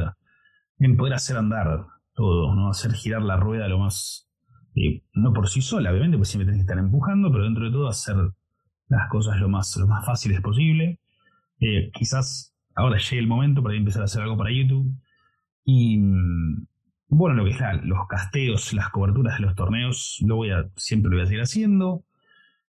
en 0.79 0.97
poder 0.97 1.15
hacer 1.15 1.39
andar 1.39 1.87
todo, 2.15 2.55
¿no? 2.55 2.69
Hacer 2.69 2.93
girar 2.93 3.23
la 3.23 3.37
rueda 3.37 3.67
lo 3.69 3.79
más, 3.79 4.29
eh, 4.75 5.03
no 5.15 5.33
por 5.33 5.49
sí 5.49 5.63
sola, 5.63 5.91
obviamente, 5.91 6.19
pues 6.19 6.29
siempre 6.29 6.47
tenés 6.47 6.61
que 6.61 6.73
estar 6.73 6.79
empujando, 6.79 7.33
pero 7.33 7.45
dentro 7.45 7.65
de 7.65 7.71
todo 7.71 7.89
hacer 7.89 8.17
las 8.89 9.09
cosas 9.09 9.39
lo 9.41 9.49
más, 9.49 9.75
lo 9.79 9.87
más 9.87 10.05
fáciles 10.05 10.41
posible. 10.43 11.01
Eh, 11.61 11.91
quizás 11.95 12.55
ahora 12.75 12.99
llegue 12.99 13.19
el 13.19 13.27
momento 13.27 13.63
para 13.63 13.75
empezar 13.75 14.03
a 14.03 14.05
hacer 14.05 14.23
algo 14.23 14.37
para 14.37 14.53
YouTube. 14.53 14.95
Y 15.65 15.99
mm, 15.99 16.67
bueno, 17.09 17.37
lo 17.37 17.45
que 17.45 17.51
es 17.51 17.61
los 17.85 18.07
casteos, 18.07 18.75
las 18.75 18.91
coberturas 18.91 19.39
de 19.39 19.47
los 19.47 19.55
torneos, 19.55 20.19
lo 20.27 20.37
voy 20.37 20.51
a, 20.51 20.69
siempre 20.77 21.11
lo 21.11 21.17
voy 21.17 21.25
a 21.25 21.27
seguir 21.27 21.43
haciendo. 21.43 22.05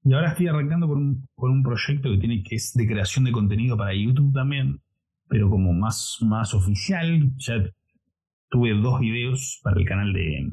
Y 0.08 0.14
ahora 0.14 0.30
estoy 0.30 0.48
arrancando 0.48 0.88
con 0.88 1.00
un, 1.00 1.28
un 1.36 1.64
proyecto 1.64 2.12
que 2.12 2.20
tiene 2.20 2.44
que 2.44 2.56
es 2.56 2.74
de 2.76 2.86
creación 2.86 3.26
de 3.26 3.32
contenido 3.32 3.76
para 3.76 3.96
YouTube 3.96 4.32
también, 4.32 4.80
pero 5.28 5.50
como 5.50 5.74
más, 5.74 6.20
más 6.22 6.54
oficial. 6.54 7.32
Ya 7.38 7.56
tuve 8.52 8.76
dos 8.76 9.00
videos 9.00 9.60
para 9.64 9.80
el 9.80 9.86
canal 9.88 10.14
de 10.14 10.48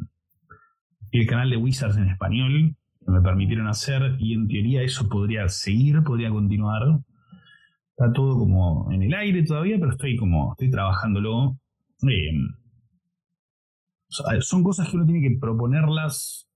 el 1.13 1.27
canal 1.27 1.51
de 1.51 1.59
Wizards 1.59 1.99
en 1.99 2.09
español 2.09 2.75
que 3.05 3.13
me 3.13 3.21
permitieron 3.21 3.69
hacer 3.69 4.17
y 4.19 4.33
en 4.33 4.49
teoría 4.49 4.83
eso 4.83 5.07
podría 5.11 5.47
seguir, 5.51 6.03
podría 6.03 6.31
continuar. 6.31 7.01
Está 7.91 8.11
todo 8.11 8.39
como 8.39 8.91
en 8.91 9.03
el 9.03 9.13
aire 9.13 9.43
todavía, 9.43 9.77
pero 9.79 9.93
estoy 9.93 10.17
como 10.17 10.53
estoy 10.53 10.71
trabajándolo. 10.71 11.59
Eh, 12.09 12.33
son 14.41 14.65
cosas 14.65 14.89
que 14.89 14.97
uno 14.97 15.05
tiene 15.05 15.29
que 15.29 15.39
proponerlas 15.39 16.49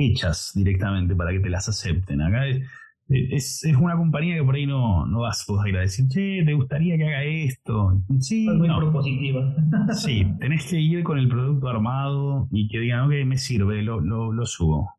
hechas 0.00 0.52
directamente 0.54 1.14
para 1.14 1.30
que 1.32 1.40
te 1.40 1.50
las 1.50 1.68
acepten. 1.68 2.22
Acá 2.22 2.46
es, 2.46 3.64
es, 3.64 3.76
una 3.78 3.96
compañía 3.96 4.36
que 4.36 4.44
por 4.44 4.54
ahí 4.54 4.66
no, 4.66 5.06
no 5.06 5.20
vas 5.20 5.46
a 5.48 5.68
ir 5.68 5.76
a 5.76 5.80
decir, 5.80 6.06
che, 6.08 6.42
¿te 6.44 6.54
gustaría 6.54 6.96
que 6.96 7.04
haga 7.04 7.24
esto? 7.24 8.00
Sí, 8.18 8.48
es 8.48 8.54
muy 8.54 8.68
propositiva. 8.68 9.54
Sí, 9.94 10.26
tenés 10.38 10.68
que 10.70 10.80
ir 10.80 11.02
con 11.02 11.18
el 11.18 11.28
producto 11.28 11.68
armado 11.68 12.48
y 12.52 12.68
que 12.68 12.78
digan, 12.78 13.06
ok, 13.06 13.26
me 13.26 13.36
sirve, 13.36 13.82
lo, 13.82 14.00
lo, 14.00 14.32
lo 14.32 14.46
subo. 14.46 14.90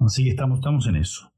Así 0.00 0.24
que 0.24 0.30
estamos, 0.30 0.58
estamos 0.58 0.86
en 0.88 0.96
eso. 0.96 1.30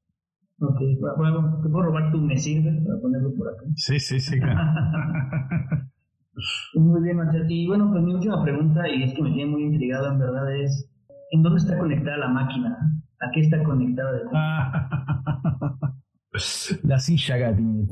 Ok, 0.58 0.80
bueno, 1.18 1.60
¿te 1.62 1.68
puedo 1.68 1.84
robar 1.84 2.10
tu 2.10 2.18
me 2.18 2.36
sirve 2.36 2.72
para 2.86 2.98
ponerlo 3.00 3.34
por 3.36 3.48
acá? 3.48 3.64
Sí, 3.74 4.00
sí, 4.00 4.18
sí, 4.18 4.40
claro. 4.40 4.60
muy 6.74 7.02
bien, 7.02 7.18
Marcelo. 7.18 7.44
Y 7.46 7.66
bueno, 7.66 7.90
pues 7.90 8.02
mi 8.02 8.14
última 8.14 8.42
pregunta, 8.42 8.88
y 8.88 9.02
es 9.02 9.12
que 9.12 9.22
me 9.22 9.32
tiene 9.32 9.50
muy 9.50 9.64
intrigado 9.64 10.10
en 10.10 10.18
verdad, 10.18 10.56
es 10.56 10.90
¿en 11.30 11.42
dónde 11.42 11.58
está 11.60 11.78
conectada 11.78 12.16
la 12.18 12.28
máquina? 12.28 12.76
¿A 13.20 13.30
qué 13.32 13.40
está 13.40 13.62
conectada? 13.62 14.20
la 16.82 16.98
silla 16.98 17.34
acá 17.36 17.56
tiene, 17.56 17.86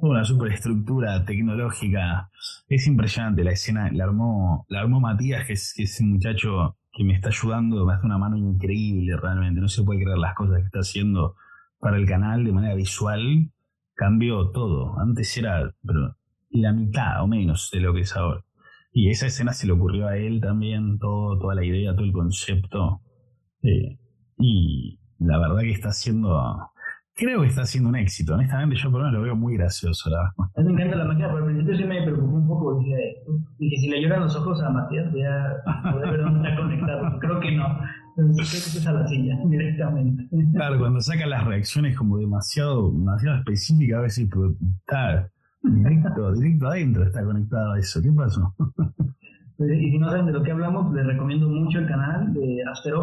una 0.00 0.24
superestructura 0.24 1.24
tecnológica. 1.24 2.30
Es 2.68 2.86
impresionante 2.86 3.44
la 3.44 3.52
escena. 3.52 3.90
La 3.92 4.04
armó, 4.04 4.66
la 4.68 4.80
armó 4.80 5.00
Matías, 5.00 5.46
que 5.46 5.52
es, 5.52 5.72
que 5.76 5.84
es 5.84 6.00
un 6.00 6.12
muchacho 6.14 6.76
que 6.92 7.04
me 7.04 7.14
está 7.14 7.28
ayudando, 7.28 7.86
me 7.86 7.94
hace 7.94 8.06
una 8.06 8.18
mano 8.18 8.36
increíble 8.36 9.16
realmente. 9.16 9.60
No 9.60 9.68
se 9.68 9.82
puede 9.82 10.02
creer 10.02 10.18
las 10.18 10.34
cosas 10.34 10.58
que 10.58 10.64
está 10.64 10.80
haciendo 10.80 11.36
para 11.78 11.96
el 11.96 12.06
canal 12.06 12.44
de 12.44 12.52
manera 12.52 12.74
visual. 12.74 13.50
Cambió 13.94 14.50
todo. 14.50 14.98
Antes 14.98 15.36
era 15.36 15.72
pero, 15.86 16.16
la 16.50 16.72
mitad 16.72 17.22
o 17.22 17.28
menos 17.28 17.70
de 17.72 17.80
lo 17.80 17.94
que 17.94 18.00
es 18.00 18.16
ahora. 18.16 18.44
Y 18.92 19.08
esa 19.08 19.26
escena 19.26 19.52
se 19.52 19.66
le 19.66 19.72
ocurrió 19.72 20.06
a 20.06 20.16
él 20.16 20.40
también, 20.40 20.98
todo, 20.98 21.38
toda 21.38 21.54
la 21.54 21.64
idea, 21.64 21.94
todo 21.94 22.04
el 22.04 22.12
concepto. 22.12 23.00
Eh, 23.62 23.98
y 24.38 25.00
la 25.18 25.38
verdad 25.38 25.62
que 25.62 25.72
está 25.72 25.88
haciendo. 25.88 26.38
Creo 27.14 27.42
que 27.42 27.48
está 27.48 27.62
haciendo 27.62 27.90
un 27.90 27.96
éxito. 27.96 28.34
Honestamente, 28.34 28.76
yo 28.76 28.90
por 28.90 29.00
lo 29.00 29.06
menos 29.06 29.20
lo 29.20 29.24
veo 29.24 29.36
muy 29.36 29.56
gracioso. 29.56 30.10
La 30.10 30.32
a 30.36 30.62
mí 30.62 30.72
me 30.72 30.82
encanta 30.82 30.96
la 30.96 31.04
máquina, 31.04 31.28
pero 31.28 31.38
al 31.38 31.44
principio 31.44 31.76
sí 31.76 31.84
me 31.84 32.02
preocupó 32.02 32.36
un 32.36 32.46
poco. 32.46 32.78
Dije, 32.80 32.96
dije 33.58 33.76
si 33.76 33.88
le 33.88 34.02
lloran 34.02 34.20
los 34.20 34.36
ojos 34.36 34.62
a 34.62 34.70
Matías, 34.70 35.10
voy 35.10 35.22
a 35.22 35.92
poder 35.92 36.10
ver 36.10 36.20
dónde 36.22 36.48
está 36.48 36.60
conectado. 36.60 37.18
Creo 37.20 37.40
que 37.40 37.52
no. 37.52 37.78
Entonces, 38.18 38.86
a 38.86 38.92
la 38.92 39.06
silla 39.06 39.38
directamente. 39.46 40.28
Claro, 40.52 40.78
cuando 40.78 41.00
saca 41.00 41.26
las 41.26 41.44
reacciones 41.44 41.96
como 41.96 42.18
demasiado, 42.18 42.92
demasiado 42.92 43.38
específicas, 43.38 43.98
a 43.98 44.02
veces 44.02 44.28
está 44.80 45.31
directo, 45.62 46.32
directo 46.32 46.66
adentro, 46.68 47.04
está 47.04 47.24
conectado 47.24 47.72
a 47.72 47.78
eso. 47.78 48.00
¿Qué 48.02 48.12
pasó? 48.12 48.54
Y 49.58 49.90
si 49.92 49.98
no 49.98 50.08
saben 50.08 50.26
de 50.26 50.32
lo 50.32 50.42
que 50.42 50.50
hablamos, 50.50 50.92
les 50.92 51.06
recomiendo 51.06 51.48
mucho 51.48 51.78
el 51.78 51.86
canal 51.86 52.32
de 52.34 52.64
After 52.64 52.94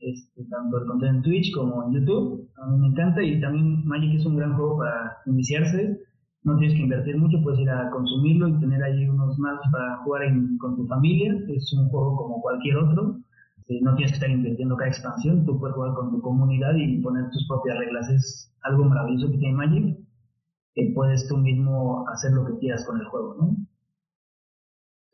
este, 0.00 0.44
tanto 0.44 0.78
el 0.78 0.86
contenido 0.86 1.16
en 1.16 1.22
Twitch 1.22 1.52
como 1.52 1.84
en 1.84 1.94
YouTube. 1.94 2.48
A 2.62 2.70
mí 2.70 2.78
me 2.78 2.86
encanta 2.88 3.22
y 3.22 3.40
también 3.40 3.84
Magic 3.84 4.14
es 4.14 4.26
un 4.26 4.36
gran 4.36 4.54
juego 4.54 4.78
para 4.78 5.16
iniciarse. 5.26 5.98
No 6.44 6.56
tienes 6.58 6.76
que 6.76 6.84
invertir 6.84 7.16
mucho, 7.16 7.42
puedes 7.42 7.58
ir 7.58 7.70
a 7.70 7.90
consumirlo 7.90 8.46
y 8.46 8.60
tener 8.60 8.82
ahí 8.84 9.08
unos 9.08 9.36
más 9.38 9.58
para 9.72 9.96
jugar 10.04 10.22
con 10.58 10.76
tu 10.76 10.86
familia. 10.86 11.34
Es 11.48 11.72
un 11.72 11.88
juego 11.88 12.16
como 12.16 12.40
cualquier 12.40 12.76
otro. 12.76 13.18
No 13.82 13.94
tienes 13.96 14.12
que 14.12 14.18
estar 14.18 14.30
invirtiendo 14.30 14.76
cada 14.76 14.90
expansión, 14.90 15.44
tú 15.44 15.58
puedes 15.58 15.74
jugar 15.74 15.94
con 15.94 16.12
tu 16.12 16.20
comunidad 16.20 16.76
y 16.76 17.02
poner 17.02 17.28
tus 17.30 17.48
propias 17.48 17.78
reglas. 17.78 18.08
Es 18.10 18.54
algo 18.62 18.84
maravilloso 18.84 19.32
que 19.32 19.38
tiene 19.38 19.56
Magic, 19.56 19.96
que 20.76 20.92
puedes 20.94 21.26
tú 21.26 21.38
mismo 21.38 22.06
hacer 22.10 22.32
lo 22.32 22.44
que 22.46 22.58
quieras 22.58 22.84
con 22.86 23.00
el 23.00 23.06
juego, 23.06 23.34
¿no? 23.40 23.56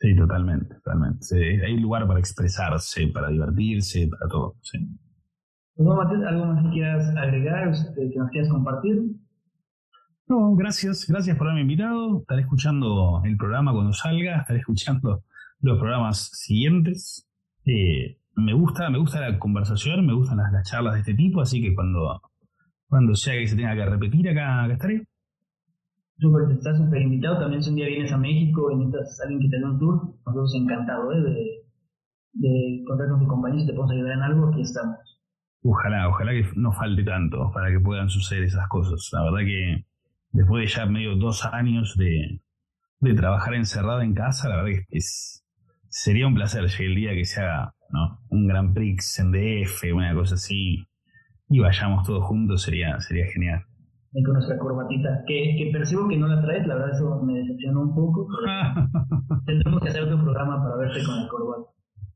Sí, 0.01 0.17
totalmente, 0.17 0.75
totalmente. 0.75 1.65
hay 1.65 1.77
lugar 1.77 2.09
para 2.09 2.19
expresarse, 2.19 3.07
para 3.07 3.29
divertirse, 3.29 4.09
para 4.09 4.29
todo. 4.29 4.57
Sí. 4.61 4.79
¿algo 5.79 6.47
más 6.47 6.65
que 6.65 6.71
quieras 6.71 7.17
agregar, 7.17 7.69
este, 7.69 8.11
que 8.11 8.19
nos 8.19 8.31
quieras 8.31 8.51
compartir? 8.51 9.01
No, 10.27 10.57
gracias, 10.57 11.07
gracias 11.09 11.39
por 11.39 11.47
haberme 11.47 11.63
invitado. 11.63 12.19
Estaré 12.21 12.43
escuchando 12.43 13.23
el 13.25 13.37
programa 13.37 13.73
cuando 13.73 13.93
salga, 13.93 14.39
estaré 14.41 14.59
escuchando 14.59 15.23
los 15.61 15.79
programas 15.79 16.31
siguientes. 16.33 17.29
Eh, 17.65 18.19
me 18.35 18.55
gusta, 18.55 18.91
me 18.91 18.99
gusta 18.99 19.21
la 19.21 19.39
conversación, 19.39 20.05
me 20.05 20.15
gustan 20.15 20.39
las, 20.39 20.69
charlas 20.69 20.95
de 20.95 21.01
este 21.01 21.15
tipo, 21.15 21.41
así 21.41 21.63
que 21.63 21.73
cuando, 21.73 22.21
cuando 22.89 23.15
sea 23.15 23.35
que 23.35 23.47
se 23.47 23.55
tenga 23.55 23.77
que 23.77 23.87
repetir 23.87 24.29
acá, 24.29 24.65
acá 24.65 24.73
estaré. 24.73 25.07
Súper, 26.23 26.53
estás 26.53 26.79
súper 26.79 27.03
invitado. 27.03 27.41
También 27.41 27.61
si 27.61 27.71
un 27.71 27.77
día 27.77 27.87
vienes 27.87 28.13
a 28.13 28.17
México 28.17 28.71
y 28.71 28.77
necesitas 28.77 29.21
alguien 29.23 29.41
que 29.41 29.49
te 29.49 29.59
dé 29.59 29.65
un 29.65 29.79
tour, 29.81 30.15
nosotros 30.25 30.55
encantados 30.55 31.17
¿eh? 31.17 31.21
de, 31.21 31.63
de 32.35 32.85
contar 32.87 33.09
con 33.09 33.19
tu 33.19 33.27
compañía 33.27 33.63
si 33.63 33.67
te 33.67 33.73
podemos 33.73 33.91
ayudar 33.91 34.13
en 34.13 34.23
algo, 34.23 34.49
aquí 34.49 34.61
estamos. 34.61 34.99
Ojalá, 35.65 36.09
ojalá 36.09 36.31
que 36.31 36.47
no 36.55 36.71
falte 36.71 37.03
tanto 37.03 37.51
para 37.53 37.73
que 37.73 37.81
puedan 37.81 38.09
suceder 38.09 38.45
esas 38.45 38.69
cosas. 38.69 39.09
La 39.13 39.25
verdad 39.25 39.41
que 39.41 39.85
después 40.31 40.63
de 40.63 40.69
ya 40.69 40.87
medio 40.87 41.17
dos 41.17 41.45
años 41.45 41.97
de, 41.99 42.41
de 43.01 43.15
trabajar 43.15 43.55
encerrado 43.55 44.01
en 44.03 44.15
casa, 44.15 44.49
la 44.49 44.63
verdad 44.63 44.79
que 44.79 44.97
es, 44.97 45.45
sería 45.89 46.29
un 46.29 46.35
placer 46.35 46.63
llegar 46.63 46.83
el 46.83 46.95
día 46.95 47.15
que 47.15 47.25
se 47.25 47.41
haga 47.41 47.75
¿no? 47.91 48.21
un 48.29 48.47
Gran 48.47 48.75
Prix 48.75 49.19
en 49.19 49.33
DF, 49.33 49.93
una 49.93 50.15
cosa 50.15 50.37
así, 50.37 50.87
y 51.49 51.59
vayamos 51.59 52.07
todos 52.07 52.25
juntos, 52.27 52.63
sería, 52.63 53.01
sería 53.01 53.27
genial 53.27 53.65
con 54.21 54.35
nuestra 54.35 54.59
corbatita, 54.59 55.25
que, 55.27 55.55
que, 55.57 55.71
percibo 55.73 56.07
que 56.07 56.19
no 56.19 56.29
la 56.29 56.43
traes, 56.43 56.67
la 56.67 56.75
verdad 56.75 56.91
eso 56.93 57.23
me 57.23 57.35
decepcionó 57.35 57.83
un 57.83 57.95
poco. 57.95 58.29
tendremos 59.47 59.81
que 59.81 59.89
hacer 59.89 60.03
otro 60.03 60.23
programa 60.23 60.63
para 60.63 60.77
verte 60.77 61.03
con 61.05 61.17
la 61.17 61.29
corbata. 61.29 61.71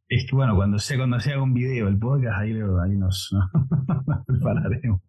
Es 0.09 0.27
que 0.29 0.37
bueno, 0.37 0.55
cuando 0.55 0.79
sea, 0.79 0.99
cuando 0.99 1.19
sea 1.19 1.43
un 1.43 1.55
video, 1.55 1.89
el 1.89 1.99
podcast, 1.99 2.39
ahí, 2.39 2.53
ahí 2.53 2.97
nos, 2.99 3.35
prepararemos. 4.27 5.01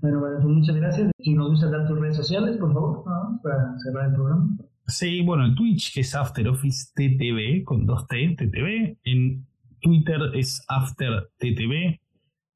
Bueno, 0.00 0.20
bueno, 0.20 0.36
pues 0.40 0.54
muchas 0.54 0.76
gracias. 0.76 1.10
Si 1.18 1.34
nos 1.34 1.50
gusta 1.50 1.70
dar 1.70 1.86
tus 1.86 1.98
redes 1.98 2.16
sociales, 2.16 2.56
por 2.56 2.72
favor, 2.72 3.04
para 3.42 3.76
cerrar 3.78 4.08
el 4.08 4.14
programa. 4.14 4.56
Sí, 4.86 5.22
bueno, 5.22 5.44
el 5.44 5.54
Twitch 5.54 5.92
que 5.92 6.00
es 6.00 6.14
After 6.14 6.48
Office 6.48 6.92
TTV 6.94 7.64
con 7.64 7.84
dos 7.84 8.06
T, 8.06 8.36
TTV. 8.38 8.98
En 9.04 9.46
Twitter 9.80 10.20
es 10.34 10.64
After 10.68 11.28
TTV. 11.38 12.00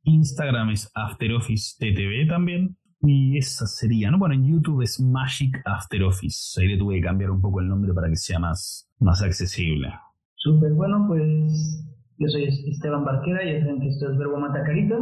Instagram 0.04 0.70
es 0.70 0.90
After 0.94 1.32
Office 1.34 1.76
TTV 1.78 2.28
también. 2.28 2.76
Y 3.02 3.36
esa 3.36 3.66
sería, 3.66 4.10
¿no? 4.10 4.18
Bueno, 4.18 4.34
en 4.34 4.46
YouTube 4.46 4.82
es 4.82 5.00
Magic 5.00 5.60
After 5.64 6.02
Office. 6.04 6.60
Ahí 6.60 6.68
le 6.68 6.78
tuve 6.78 6.96
que 6.96 7.02
cambiar 7.02 7.30
un 7.30 7.40
poco 7.40 7.60
el 7.60 7.68
nombre 7.68 7.92
para 7.92 8.08
que 8.08 8.16
sea 8.16 8.38
más, 8.38 8.88
más 9.00 9.22
accesible. 9.22 9.88
Súper 10.36 10.72
bueno, 10.72 11.06
pues 11.08 11.84
yo 12.18 12.28
soy 12.28 12.44
Esteban 12.44 13.04
Barquera, 13.04 13.44
ya 13.44 13.60
saben 13.60 13.80
que 13.80 13.88
esto 13.88 14.10
es 14.10 14.18
Verbo 14.18 14.38
Mata 14.38 14.62
Carita. 14.62 14.98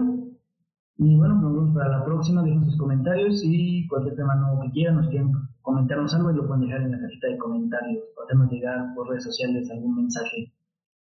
Y 0.96 1.16
bueno, 1.16 1.40
nos 1.40 1.54
vemos 1.54 1.74
para 1.74 1.98
la 1.98 2.04
próxima, 2.04 2.42
dejen 2.42 2.64
sus 2.64 2.78
comentarios 2.78 3.42
y 3.44 3.86
cualquier 3.86 4.16
tema 4.16 4.34
nuevo 4.34 4.62
que 4.62 4.70
quieran, 4.70 4.96
nos 4.96 5.08
quieren 5.08 5.32
comentarnos 5.60 6.14
algo 6.14 6.30
y 6.30 6.36
lo 6.36 6.46
pueden 6.46 6.66
dejar 6.66 6.82
en 6.82 6.92
la 6.92 7.00
cajita 7.00 7.28
de 7.28 7.38
comentarios, 7.38 8.04
hacernos 8.22 8.50
llegar 8.50 8.94
por 8.94 9.08
redes 9.08 9.24
sociales 9.24 9.70
algún 9.70 9.96
mensaje. 9.96 10.52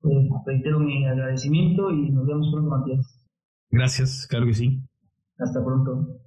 Pues 0.02 0.18
reitero 0.46 0.80
mi 0.80 1.06
agradecimiento 1.06 1.92
y 1.92 2.12
nos 2.12 2.26
vemos 2.26 2.50
pronto, 2.52 2.70
Matías. 2.70 3.24
Gracias, 3.70 4.28
claro 4.28 4.48
que 4.48 4.54
sí. 4.54 4.82
Hasta 5.40 5.64
pronto. 5.64 6.21